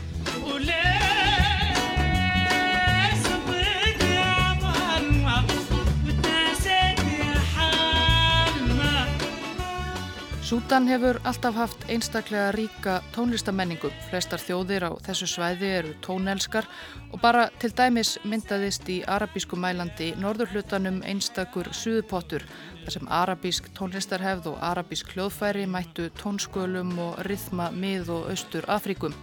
Sútan 10.45 10.85
hefur 10.93 11.17
alltaf 11.25 11.55
haft 11.57 11.85
einstaklega 11.89 12.51
ríka 12.53 12.99
tónlistamenningu. 13.15 13.89
Flestar 14.11 14.43
þjóðir 14.43 14.85
á 14.85 14.91
þessu 15.07 15.25
svæði 15.31 15.71
eru 15.79 15.95
tónelskar 16.05 16.69
og 17.15 17.23
bara 17.23 17.47
til 17.63 17.71
dæmis 17.73 18.19
myndaðist 18.29 18.91
í 18.93 18.99
arabísku 19.09 19.57
mælandi 19.57 20.11
norðurhlutanum 20.21 21.01
einstakur 21.01 21.73
suðupottur 21.73 22.45
þar 22.83 22.97
sem 22.99 23.09
arabísk 23.09 23.73
tónlistarhefð 23.73 24.53
og 24.53 24.61
arabísk 24.61 25.17
hljóðfæri 25.17 25.65
mættu 25.65 26.11
tónskölum 26.21 26.93
og 27.07 27.25
rithma 27.25 27.73
mið 27.73 28.13
og 28.13 28.31
austur 28.37 28.69
Afrikum. 28.69 29.17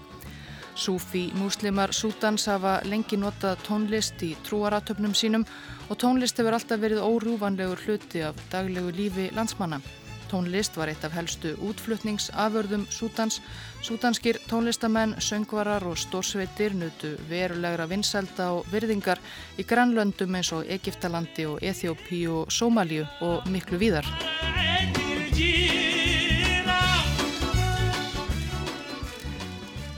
Súfi 0.74 1.28
múslimar 1.38 1.94
Sútans 1.94 2.50
hafa 2.50 2.80
lengi 2.82 3.22
notað 3.22 3.62
tónlist 3.70 4.26
í 4.26 4.34
trúaratöfnum 4.42 5.14
sínum 5.14 5.46
og 5.88 6.02
tónlist 6.02 6.42
hefur 6.42 6.58
alltaf 6.58 6.82
verið 6.82 7.06
órúvanlegur 7.06 7.86
hluti 7.86 8.26
af 8.26 8.48
daglegu 8.50 8.90
lífi 8.90 9.30
landsmanna. 9.38 9.84
Tónlist 10.32 10.78
var 10.80 10.88
eitt 10.88 11.04
af 11.04 11.12
helstu 11.12 11.50
útflutningsaförðum 11.60 12.86
Sútans. 12.88 13.42
Sútanskir 13.84 14.38
tónlistamenn, 14.48 15.18
söngvarar 15.20 15.84
og 15.84 15.98
stórsveitir 16.00 16.72
nutu 16.72 17.18
verulegra 17.28 17.90
vinselda 17.92 18.54
og 18.56 18.70
virðingar 18.72 19.20
í 19.60 19.66
grannlöndum 19.68 20.40
eins 20.40 20.54
og 20.56 20.64
Egiptalandi 20.72 21.50
og 21.52 21.60
Eþjópi 21.60 22.22
og 22.32 22.48
Sómalíu 22.48 23.04
og 23.20 23.44
miklu 23.52 23.82
víðar. 23.82 24.08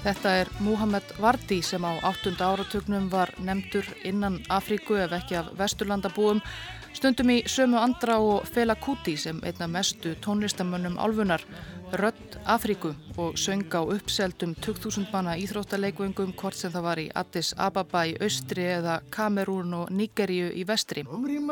Þetta 0.03 0.31
er 0.41 0.49
Muhammed 0.59 1.13
Vardi 1.21 1.61
sem 1.63 1.85
á 1.85 1.93
8. 2.09 2.33
áratugnum 2.41 3.05
var 3.11 3.29
nefndur 3.37 3.85
innan 4.03 4.41
Afríku 4.49 4.97
ef 4.99 5.13
ekki 5.15 5.37
af 5.39 5.53
vesturlandabúum 5.55 6.41
Stundum 7.03 7.33
í 7.33 7.41
sömu 7.51 7.75
andra 7.75 8.13
og 8.23 8.45
Fela 8.47 8.77
Kuti 8.79 9.17
sem 9.19 9.41
einna 9.43 9.65
mestu 9.67 10.13
tónlistamönnum 10.23 10.93
álfunar, 10.95 11.41
Rött 11.99 12.37
Afríku 12.47 12.93
og 13.17 13.35
söng 13.35 13.67
á 13.75 13.83
uppseldum 13.83 14.53
2000 14.55 15.11
manna 15.11 15.35
íþróttaleikvöngum 15.35 16.31
hvort 16.39 16.55
sem 16.55 16.71
það 16.71 16.85
var 16.87 17.01
í 17.03 17.09
Addis 17.11 17.51
Ababa 17.57 18.05
í 18.07 18.15
austri 18.23 18.63
eða 18.77 19.01
Kamerún 19.11 19.75
og 19.81 19.91
Nigeríu 19.91 20.47
í 20.55 20.63
vestri. 20.63 21.03
Umri 21.03 21.43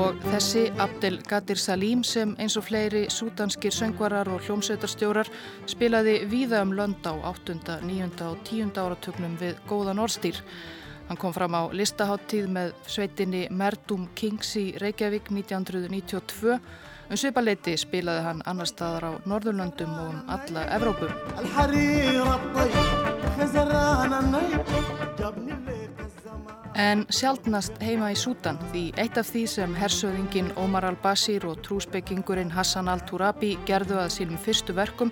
ma 0.00 0.10
Þessi 0.32 0.62
Abdel 0.80 1.18
Gadir 1.28 1.58
Salim 1.60 2.00
sem 2.06 2.30
eins 2.40 2.54
og 2.56 2.64
fleiri 2.64 3.02
súdanskir 3.12 3.74
söngvarar 3.74 4.30
og 4.32 4.40
hljómsveitarstjórar 4.46 5.28
spilaði 5.68 6.14
víða 6.30 6.62
um 6.64 6.72
lönd 6.76 7.04
á 7.04 7.12
8., 7.28 7.80
9. 7.84 8.08
og 8.24 8.38
10. 8.48 8.72
áratögnum 8.80 9.34
við 9.40 9.60
góðan 9.68 10.00
orðstýr. 10.00 10.40
Hann 11.08 11.20
kom 11.20 11.34
fram 11.36 11.52
á 11.52 11.68
listaháttíð 11.74 12.48
með 12.48 12.72
sveitinni 12.88 13.42
Merdum 13.50 14.08
Kings 14.16 14.54
í 14.56 14.72
Reykjavík 14.80 15.28
1992. 15.28 16.56
Um 17.10 17.16
svipaleiti 17.20 17.76
spilaði 17.76 18.24
hann 18.24 18.44
annar 18.48 18.70
staðar 18.70 19.04
á 19.04 19.12
Norðurlöndum 19.28 19.92
og 20.00 20.14
um 20.14 20.20
alla 20.32 20.64
Evrópu. 20.78 21.10
En 26.78 27.02
sjálfnast 27.10 27.80
heima 27.82 28.12
í 28.12 28.16
Sútan 28.18 28.58
því 28.70 28.82
eitt 29.02 29.16
af 29.18 29.26
því 29.26 29.40
sem 29.50 29.72
hersöðingin 29.74 30.52
Omar 30.62 30.84
al-Basir 30.86 31.42
og 31.48 31.58
trúsbyggingurinn 31.66 32.52
Hassan 32.54 32.88
al-Turabi 32.88 33.56
gerðu 33.66 33.98
að 33.98 34.12
sínum 34.14 34.38
fyrstu 34.38 34.76
verkum 34.76 35.10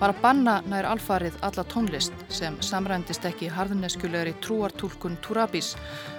var 0.00 0.14
að 0.14 0.22
banna 0.22 0.54
nær 0.64 0.88
alfarið 0.88 1.36
alla 1.44 1.66
tónlist 1.68 2.24
sem 2.32 2.56
samrændist 2.64 3.28
ekki 3.28 3.50
harðneskjulegri 3.52 4.32
trúartúlkun 4.44 5.20
Turabis, 5.20 5.74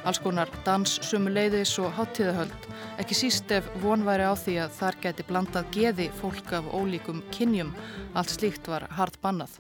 alls 0.06 0.22
konar 0.22 0.54
dans, 0.68 1.00
sumuleiðis 1.02 1.76
og 1.82 1.92
háttíðahöld, 1.98 2.72
ekki 3.02 3.18
síst 3.18 3.52
ef 3.58 3.68
vonværi 3.82 4.30
á 4.30 4.38
því 4.38 4.60
að 4.68 4.80
þar 4.80 5.02
geti 5.08 5.28
blandað 5.28 5.70
geði 5.76 6.10
fólk 6.22 6.56
af 6.62 6.70
ólíkum 6.78 7.26
kynjum, 7.34 7.74
allt 8.14 8.38
slíkt 8.38 8.70
var 8.70 8.88
hard 8.94 9.18
bannað. 9.26 9.58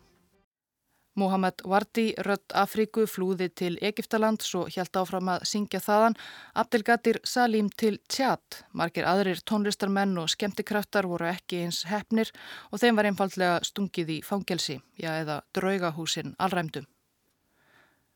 Mohamed 1.15 1.63
Wardi, 1.63 2.09
rött 2.27 2.55
Afríku, 2.55 3.05
flúði 3.07 3.47
til 3.49 3.77
Egiptaland 3.81 4.43
svo 4.43 4.65
hjælt 4.71 4.99
áfram 4.99 5.31
að 5.35 5.45
syngja 5.47 5.79
þaðan. 5.83 6.17
Abdelgadir 6.59 7.21
Salim 7.23 7.69
til 7.71 7.99
Tjad. 8.11 8.63
Margir 8.75 9.07
aðrir 9.07 9.43
tónlistarmenn 9.47 10.17
og 10.21 10.31
skemmtikraftar 10.33 11.07
voru 11.07 11.29
ekki 11.31 11.63
eins 11.65 11.85
hefnir 11.89 12.33
og 12.71 12.83
þeim 12.83 12.99
var 12.99 13.11
einfallega 13.11 13.61
stungið 13.63 14.17
í 14.17 14.19
fangelsi, 14.25 14.81
já 14.99 15.13
eða 15.21 15.41
draugahúsin 15.55 16.35
allræmdum. 16.37 16.87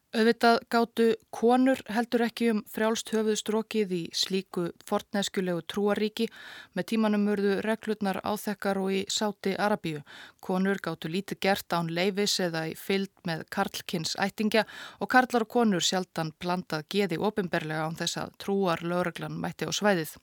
Auðvitað 0.10 0.55
gáttu 0.74 1.05
konur 1.30 1.78
heldur 1.93 2.24
ekki 2.26 2.47
um 2.49 2.60
frjálst 2.74 3.12
höfuðstrókið 3.14 3.91
í 3.93 3.99
slíku 4.18 4.64
fortneskjulegu 4.89 5.62
trúaríki 5.70 6.26
með 6.74 6.88
tímanum 6.91 7.28
mörðu 7.30 7.60
reglutnar 7.62 8.18
áþekkar 8.26 8.80
og 8.82 8.95
í 8.97 9.03
sáti 9.05 9.53
Arabíu. 9.53 10.01
Konur 10.41 10.82
gáttu 10.82 11.12
lítið 11.14 11.41
gert 11.45 11.76
án 11.78 11.91
leifis 11.93 12.39
eða 12.41 12.64
í 12.72 12.74
fyllt 12.74 13.14
með 13.30 13.43
karlkins 13.53 14.16
ættingja 14.18 14.64
og 14.97 15.12
karlar 15.14 15.45
og 15.45 15.53
konur 15.60 15.86
sjaldan 15.86 16.34
blandað 16.41 16.88
geði 16.89 17.22
ofinberlega 17.30 17.86
án 17.86 18.01
þess 18.01 18.18
að 18.24 18.34
trúar 18.41 18.82
lögreglan 18.82 19.38
mætti 19.38 19.70
á 19.70 19.72
svæðið. 19.78 20.18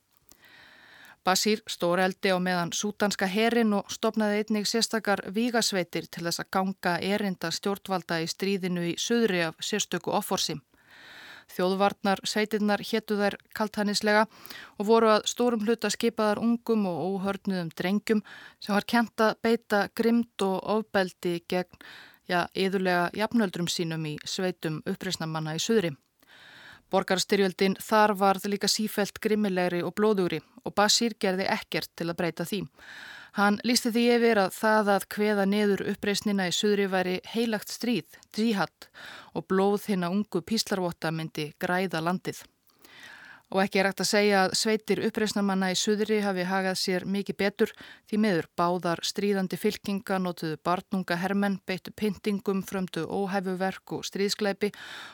Basír 1.27 1.59
stóreldi 1.66 2.31
á 2.31 2.39
meðan 2.39 2.70
sútanska 2.70 3.27
herin 3.27 3.72
og 3.74 3.89
stopnaði 3.91 4.45
einnig 4.45 4.68
sérstakar 4.70 5.24
vígasveitir 5.35 6.07
til 6.07 6.22
þess 6.29 6.45
að 6.45 6.53
ganga 6.55 6.93
erinda 7.03 7.51
stjórnvalda 7.51 8.20
í 8.22 8.29
stríðinu 8.31 8.85
í 8.93 8.95
söðri 8.95 9.43
af 9.49 9.59
sérstöku 9.59 10.14
offorsi. 10.14 10.55
Þjóðvarnar 11.51 12.22
sveitirnar 12.27 12.83
héttu 12.87 13.18
þær 13.18 13.39
kaltanislega 13.59 14.24
og 14.79 14.87
voru 14.87 15.11
að 15.16 15.27
stórum 15.33 15.66
hluta 15.66 15.91
skipaðar 15.91 16.43
ungum 16.47 16.87
og 16.91 17.03
óhörnuðum 17.11 17.74
drengjum 17.74 18.22
sem 18.61 18.74
var 18.74 18.87
kent 18.95 19.27
að 19.27 19.37
beita 19.43 19.87
grimd 19.99 20.47
og 20.47 20.59
ofbeldi 20.79 21.41
gegn, 21.51 21.87
já, 22.31 22.47
yðurlega 22.55 23.11
jafnöldrum 23.18 23.70
sínum 23.70 24.07
í 24.07 24.16
sveitum 24.22 24.83
uppreysnamanna 24.87 25.59
í 25.59 25.62
söðri. 25.62 25.97
Borgarstyrjöldin 26.91 27.76
þar 27.82 28.14
varð 28.20 28.47
líka 28.53 28.70
sífelt 28.70 29.18
grimmilegri 29.22 29.82
og 29.82 29.95
blóðugri 29.99 30.41
og 30.64 30.74
Basír 30.78 31.16
gerði 31.18 31.49
ekkert 31.51 31.91
til 31.99 32.09
að 32.11 32.18
breyta 32.20 32.47
því. 32.47 32.62
Hann 33.37 33.59
lísti 33.68 33.91
því 33.93 34.03
yfir 34.14 34.39
að 34.41 34.55
það 34.57 34.91
að 34.95 35.07
kveða 35.12 35.45
neður 35.51 35.82
uppreysnina 35.93 36.47
í 36.49 36.55
suðri 36.57 36.87
væri 36.89 37.16
heilagt 37.34 37.72
stríð, 37.74 38.07
dríhatt 38.32 38.89
og 39.37 39.45
blóð 39.51 39.91
hinn 39.91 40.07
að 40.07 40.14
ungu 40.16 40.41
píslarvotta 40.41 41.12
myndi 41.12 41.51
græða 41.61 42.01
landið. 42.01 42.41
Og 43.55 43.61
ekki 43.62 43.78
er 43.78 43.86
ekkert 43.86 44.03
að 44.03 44.09
segja 44.11 44.38
að 44.42 44.55
sveitir 44.59 45.01
uppreysnamanna 45.07 45.68
í 45.70 45.76
suðri 45.78 46.18
hafi 46.24 46.47
hagað 46.49 46.78
sér 46.80 47.05
mikið 47.07 47.36
betur 47.38 47.72
því 48.11 48.18
meður 48.24 48.49
báðar 48.59 49.03
stríðandi 49.07 49.59
fylkinga, 49.62 50.18
notuðu 50.18 50.57
barnunga 50.66 51.18
hermenn, 51.22 51.61
beittu 51.62 51.92
pyntingum, 51.94 52.64
frömdu 52.66 53.05
óhæfuverk 53.07 53.94
og 53.94 54.03
stríðskleipi 54.09 54.72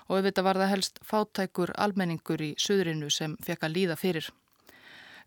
og 0.08 0.16
auðvitað 0.16 0.48
var 0.48 0.62
það 0.62 0.72
helst 0.72 1.02
fátækur 1.04 1.74
almenningur 1.76 2.40
í 2.40 2.54
suðrinu 2.56 3.12
sem 3.12 3.36
fekk 3.44 3.68
að 3.68 3.76
líða 3.76 3.98
fyrir. 4.00 4.30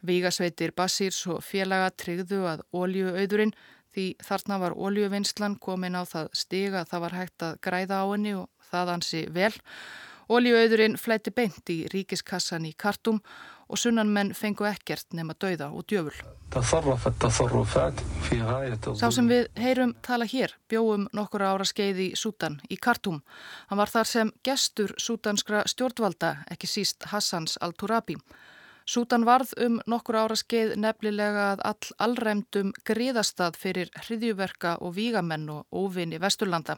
Vígasveitir 0.05 0.73
Basírs 0.73 1.21
og 1.29 1.45
félaga 1.45 1.93
tryggðu 1.93 2.41
að 2.49 2.65
óljuauðurinn 2.73 3.53
því 3.95 4.07
þarna 4.25 4.59
var 4.65 4.73
óljuvinslan 4.75 5.59
komin 5.61 5.95
á 5.95 6.03
það 6.09 6.33
stiga 6.33 6.81
að 6.81 6.89
það 6.91 7.05
var 7.05 7.17
hægt 7.19 7.45
að 7.47 7.61
græða 7.63 8.01
á 8.01 8.05
henni 8.09 8.35
og 8.41 8.49
það 8.71 8.91
ansi 8.95 9.23
vel 9.29 9.53
og 9.53 9.65
Ólíuauðurinn 10.25 10.97
flætti 10.97 11.29
beint 11.29 11.69
í 11.69 11.83
ríkiskassan 11.91 12.65
í 12.65 12.71
kartum 12.73 13.19
og 13.69 13.77
sunnanmenn 13.81 14.33
fengu 14.37 14.65
ekkert 14.69 15.13
nema 15.17 15.35
dauða 15.37 15.71
og 15.73 15.85
djöful. 15.89 16.13
Sá 18.95 19.09
sem 19.11 19.29
við 19.29 19.47
heyrum 19.59 19.93
tala 20.05 20.25
hér 20.29 20.53
bjóum 20.69 21.07
nokkur 21.13 21.45
ára 21.45 21.65
skeið 21.65 22.01
í 22.01 22.09
Sútan 22.17 22.59
í 22.69 22.77
kartum. 22.77 23.21
Hann 23.69 23.81
var 23.81 23.91
þar 23.93 24.09
sem 24.09 24.33
gestur 24.45 24.95
sútanskra 24.97 25.63
stjórnvalda, 25.69 26.35
ekki 26.51 26.69
síst 26.69 27.09
Hassans 27.11 27.57
al-Turabi. 27.61 28.17
Sútan 28.85 29.25
varð 29.25 29.53
um 29.65 29.79
nokkur 29.89 30.15
ára 30.15 30.37
skeið 30.37 30.75
nefnilega 30.77 31.51
að 31.53 31.63
all 31.69 31.93
allræmdum 32.05 32.73
gríðastað 32.85 33.57
fyrir 33.57 33.89
hriðjuverka 34.05 34.77
og 34.81 34.93
vígamenn 34.97 35.49
og 35.49 35.65
óvinni 35.73 36.21
Vesturlanda. 36.21 36.77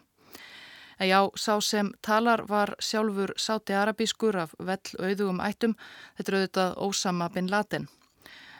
En 0.99 1.07
já, 1.07 1.19
sá 1.35 1.59
sem 1.61 1.91
talar 2.01 2.45
var 2.49 2.75
sjálfur 2.79 3.33
sáti 3.37 3.73
arabískur 3.73 4.37
af 4.37 4.55
vell 4.59 4.95
auðugum 4.97 5.43
ættum, 5.45 5.77
þetta 6.17 6.31
er 6.31 6.37
auðvitað 6.39 6.77
Ósama 6.87 7.29
bin 7.29 7.51
Laden. 7.51 7.87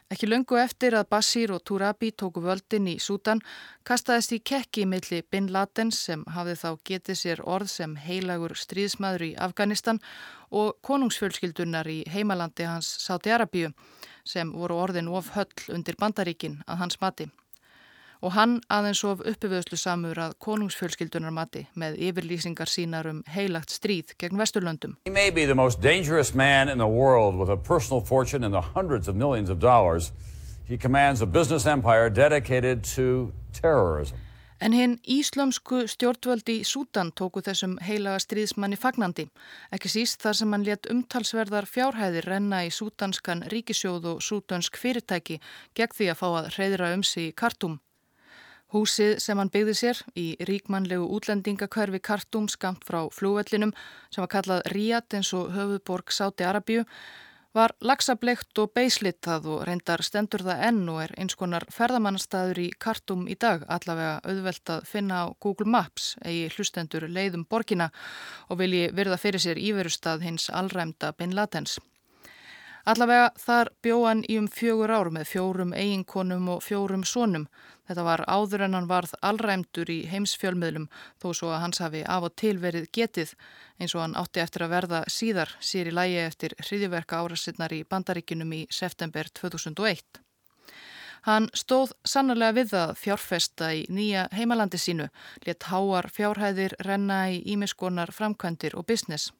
Ekki 0.08 0.28
löngu 0.30 0.56
eftir 0.56 0.96
að 0.96 1.10
Basír 1.12 1.52
og 1.52 1.66
Turabi 1.68 2.14
tóku 2.16 2.40
völdin 2.40 2.86
í 2.88 2.94
Sútan 3.04 3.42
kastaðist 3.84 4.32
í 4.38 4.40
kekki 4.40 4.86
milli 4.88 5.20
bin 5.32 5.50
Laden 5.52 5.92
sem 5.92 6.24
hafði 6.32 6.54
þá 6.62 6.70
getið 6.90 7.20
sér 7.22 7.42
orð 7.44 7.74
sem 7.74 7.96
heilagur 8.06 8.56
stríðsmaður 8.56 9.26
í 9.28 9.34
Afganistan 9.48 10.00
og 10.52 10.78
konungsfjölskyldunar 10.88 11.90
í 11.92 11.98
heimalandi 12.14 12.70
hans 12.70 12.94
Sáti 13.04 13.36
Arabíu 13.36 13.74
sem 14.24 14.56
voru 14.56 14.80
orðin 14.86 15.12
of 15.12 15.34
höll 15.36 15.76
undir 15.76 16.00
bandaríkin 16.00 16.62
að 16.68 16.86
hans 16.86 17.02
mati 17.04 17.28
og 18.22 18.34
hann 18.38 18.60
aðeins 18.74 19.04
of 19.08 19.24
uppivöðslu 19.26 19.78
samur 19.80 20.20
að 20.20 20.38
konungsfjölskyldunar 20.44 21.34
mati 21.34 21.66
með 21.76 22.00
yfirlýsingar 22.10 22.72
sínar 22.72 23.10
um 23.12 23.24
heilagt 23.34 23.74
stríð 23.74 24.16
gegn 24.18 24.40
Vesturlöndum. 24.40 24.98
He 25.06 25.14
may 25.14 25.30
be 25.32 25.46
the 25.46 25.56
most 25.56 25.82
dangerous 25.82 26.34
man 26.34 26.70
in 26.70 26.78
the 26.78 26.88
world 26.88 27.36
with 27.36 27.50
a 27.50 27.58
personal 27.58 28.02
fortune 28.02 28.44
in 28.44 28.52
the 28.52 28.62
hundreds 28.76 29.08
of 29.08 29.16
millions 29.16 29.50
of 29.50 29.60
dollars. 29.60 30.12
He 30.68 30.78
commands 30.78 31.22
a 31.22 31.26
business 31.26 31.66
empire 31.66 32.10
dedicated 32.10 32.84
to 32.96 33.32
terrorism. 33.54 34.18
En 34.60 34.74
hinn 34.74 34.98
íslömsku 35.06 35.84
stjórnvöldi 35.86 36.64
Sútan 36.66 37.12
tóku 37.14 37.44
þessum 37.46 37.76
heilaga 37.86 38.18
stríðsmanni 38.24 38.80
fagnandi. 38.82 39.28
Ekki 39.72 39.92
síst 39.94 40.24
þar 40.26 40.40
sem 40.40 40.56
hann 40.56 40.66
let 40.66 40.90
umtalsverðar 40.90 41.70
fjárhæðir 41.70 42.26
renna 42.26 42.64
í 42.66 42.72
sútanskan 42.74 43.46
ríkisjóð 43.54 44.08
og 44.16 44.24
sútansk 44.26 44.80
fyrirtæki 44.82 45.38
gegn 45.78 45.98
því 46.00 46.10
að 46.10 46.22
fá 46.24 46.28
að 46.32 46.50
hreyðra 46.56 46.90
um 46.98 47.06
sig 47.06 47.30
í 47.30 47.36
kartum. 47.38 47.78
Húsið 48.76 49.22
sem 49.24 49.40
hann 49.40 49.48
byggði 49.48 49.74
sér 49.80 50.00
í 50.20 50.26
ríkmannlegu 50.44 51.06
útlendingakörfi 51.16 52.02
Kartum 52.04 52.50
skamt 52.52 52.84
frá 52.84 53.06
flúvellinum 53.16 53.72
sem 54.12 54.20
var 54.20 54.34
kallað 54.34 54.68
Ríat 54.74 55.16
eins 55.16 55.32
og 55.38 55.54
höfuborg 55.56 56.12
Sáti 56.12 56.44
Arabíu 56.44 56.84
var 57.56 57.72
lagsableikt 57.80 58.60
og 58.60 58.74
beislittað 58.76 59.48
og 59.54 59.64
reyndar 59.70 60.04
stendur 60.04 60.44
það 60.44 60.64
enn 60.68 60.82
og 60.92 61.00
er 61.06 61.14
eins 61.16 61.38
konar 61.40 61.64
ferðamannastæður 61.74 62.60
í 62.66 62.70
Kartum 62.86 63.24
í 63.32 63.38
dag 63.40 63.64
allavega 63.72 64.20
auðvelt 64.28 64.74
að 64.76 64.86
finna 64.92 65.24
á 65.24 65.26
Google 65.40 65.72
Maps 65.72 66.16
eigi 66.28 66.52
hlustendur 66.58 67.08
leiðum 67.08 67.48
borgina 67.50 67.88
og 68.52 68.60
vilji 68.60 68.90
virða 69.00 69.22
fyrir 69.22 69.42
sér 69.48 69.64
íverustad 69.64 70.28
hins 70.28 70.52
allræmda 70.52 71.16
Bin 71.16 71.40
Latens. 71.40 71.80
Allavega 72.88 73.32
þar 73.36 73.74
bjóðan 73.84 74.22
í 74.32 74.38
um 74.40 74.46
fjögur 74.48 74.94
ár 74.96 75.10
með 75.12 75.26
fjórum 75.34 75.74
eiginkonum 75.76 76.46
og 76.54 76.62
fjórum 76.64 77.04
sónum. 77.04 77.50
Þetta 77.88 78.04
var 78.04 78.24
áður 78.28 78.66
en 78.66 78.76
hann 78.76 78.90
varð 78.90 79.16
allræmdur 79.24 79.90
í 79.94 80.02
heimsfjölmiðlum 80.12 80.90
þó 81.24 81.28
svo 81.32 81.52
að 81.56 81.62
hans 81.64 81.82
hafi 81.84 82.04
af 82.04 82.28
og 82.28 82.36
til 82.36 82.58
verið 82.60 82.90
getið 82.92 83.34
eins 83.80 83.96
og 83.96 84.04
hann 84.04 84.18
átti 84.20 84.44
eftir 84.44 84.66
að 84.66 84.74
verða 84.76 85.02
síðar 85.08 85.56
sér 85.60 85.92
í 85.92 85.96
lægi 85.96 86.22
eftir 86.26 86.56
hriðiverka 86.60 87.24
árasitnar 87.24 87.74
í 87.74 87.84
bandaríkinum 87.88 88.54
í 88.54 88.62
september 88.70 89.32
2001. 89.42 90.24
Hann 91.28 91.50
stóð 91.56 91.92
sannarlega 92.08 92.56
við 92.56 92.76
að 92.80 92.94
fjárfesta 93.02 93.74
í 93.76 93.82
nýja 93.92 94.28
heimalandi 94.36 94.80
sínu, 94.80 95.10
let 95.48 95.66
háar 95.72 96.08
fjárhæðir 96.14 96.78
renna 96.88 97.26
í 97.34 97.42
ímiskonar 97.56 98.14
framkvæmdir 98.16 98.78
og 98.80 98.88
business. 98.88 99.32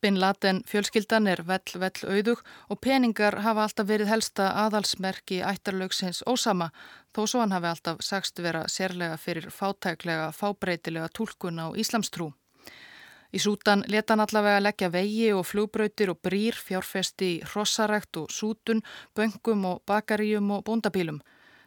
Bin 0.00 0.20
Laden 0.20 0.60
fjölskyldan 0.70 1.26
er 1.26 1.40
vell 1.46 1.80
vell 1.82 2.02
auðug 2.06 2.42
og 2.70 2.78
peningar 2.82 3.40
hafa 3.42 3.64
alltaf 3.66 3.88
verið 3.88 4.10
helsta 4.12 4.52
aðalsmerki 4.64 5.40
ættarlaugsins 5.42 6.20
ósama 6.22 6.68
þó 7.14 7.22
svo 7.26 7.40
hann 7.42 7.54
hafi 7.56 7.70
alltaf 7.70 8.02
sagst 8.04 8.42
vera 8.44 8.66
sérlega 8.68 9.16
fyrir 9.16 9.48
fátæklega 9.50 10.32
fábreytilega 10.32 11.08
tólkun 11.14 11.60
á 11.60 11.66
Íslamstrú. 11.76 12.32
Í 13.28 13.38
Sútan 13.44 13.82
leta 13.92 14.14
hann 14.14 14.24
allavega 14.24 14.60
leggja 14.62 14.88
vegi 14.88 15.32
og 15.36 15.44
flugbrautir 15.44 16.08
og 16.12 16.20
brýr 16.24 16.56
fjárfesti 16.56 17.42
hrossarækt 17.50 18.16
og 18.16 18.30
sútun, 18.32 18.80
böngum 19.14 19.66
og 19.68 19.82
bakaríum 19.84 20.50
og 20.56 20.64
bóndabílum. 20.64 21.20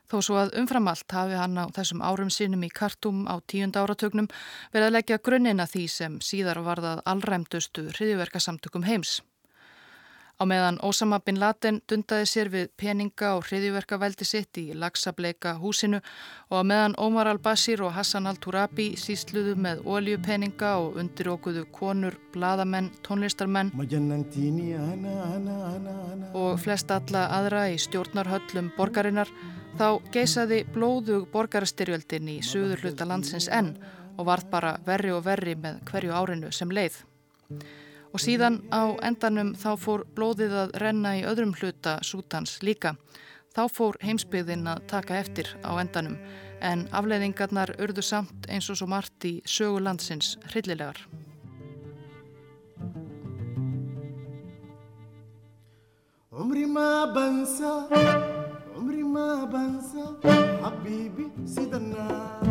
Þó 0.10 0.18
svo 0.26 0.40
að 0.42 0.56
umframalt 0.60 1.14
hafi 1.14 1.38
hann 1.38 1.56
á 1.62 1.70
þessum 1.72 2.02
árum 2.02 2.32
sinum 2.34 2.66
í 2.66 2.70
kartum 2.74 3.28
á 3.30 3.38
tíund 3.48 3.78
áratögnum 3.78 4.28
verið 4.74 4.88
að 4.90 4.96
leggja 4.98 5.22
grunnina 5.24 5.68
því 5.70 5.86
sem 5.88 6.18
síðar 6.20 6.60
varðað 6.66 7.06
allræmdustu 7.06 7.86
hriðiverkasamtökum 7.94 8.84
heims. 8.90 9.22
Á 10.42 10.44
meðan 10.50 10.80
Osama 10.82 11.20
bin 11.22 11.38
Laden 11.38 11.76
dundaði 11.86 12.26
sér 12.26 12.50
við 12.50 12.72
peninga 12.82 13.36
og 13.38 13.44
hriðiverkaveldi 13.46 14.26
sitt 14.26 14.58
í 14.58 14.72
lagsableika 14.74 15.54
húsinu 15.62 16.00
og 16.50 16.56
á 16.58 16.64
meðan 16.66 16.98
Omar 16.98 17.30
al-Bashir 17.30 17.84
og 17.86 17.94
Hassan 17.94 18.26
al-Turabi 18.26 18.96
sísluðu 18.98 19.54
með 19.54 19.86
oljupeninga 19.86 20.74
og 20.82 20.98
undirókuðu 21.04 21.68
konur, 21.76 22.18
bladamenn, 22.34 22.90
tónlistarmenn 23.06 23.70
og 26.34 26.60
flest 26.66 26.92
alla 26.98 27.28
aðra 27.38 27.68
í 27.70 27.78
stjórnarhöllum 27.86 28.74
borgarinnar 28.80 29.30
Þá 29.80 30.02
geysaði 30.12 30.64
blóðug 30.74 31.30
borgarstyrjöldin 31.32 32.28
í 32.28 32.40
söður 32.44 32.82
hluta 32.84 33.08
landsins 33.08 33.48
enn 33.48 33.72
og 34.18 34.26
varð 34.28 34.50
bara 34.52 34.74
verri 34.86 35.14
og 35.16 35.24
verri 35.26 35.56
með 35.56 35.80
hverju 35.88 36.12
árinu 36.12 36.52
sem 36.52 36.74
leið 36.76 36.98
og 38.12 38.20
síðan 38.20 38.60
á 38.72 38.92
endanum 39.08 39.54
þá 39.56 39.72
fór 39.80 40.06
blóðið 40.16 40.56
að 40.66 40.78
renna 40.84 41.16
í 41.20 41.26
öðrum 41.28 41.56
hluta 41.56 41.98
Sútans 42.04 42.60
líka. 42.64 42.96
Þá 43.56 43.64
fór 43.72 43.98
heimsbyðin 44.04 44.68
að 44.72 44.86
taka 44.92 45.18
eftir 45.20 45.50
á 45.64 45.76
endanum 45.80 46.18
en 46.62 46.86
afleiðingarnar 46.96 47.74
urðu 47.82 48.04
samt 48.06 48.48
eins 48.52 48.70
og 48.72 48.80
svo 48.80 48.88
margt 48.92 49.26
í 49.28 49.34
sögu 49.46 49.82
landsins 49.84 50.38
hryllilegar. 50.52 51.02
Umri 56.32 56.64
ma 56.66 57.12
bansa, 57.12 57.74
umri 58.78 59.04
ma 59.04 59.46
bansa, 59.52 60.16
habibi 60.64 61.28
sidanna. 61.46 62.51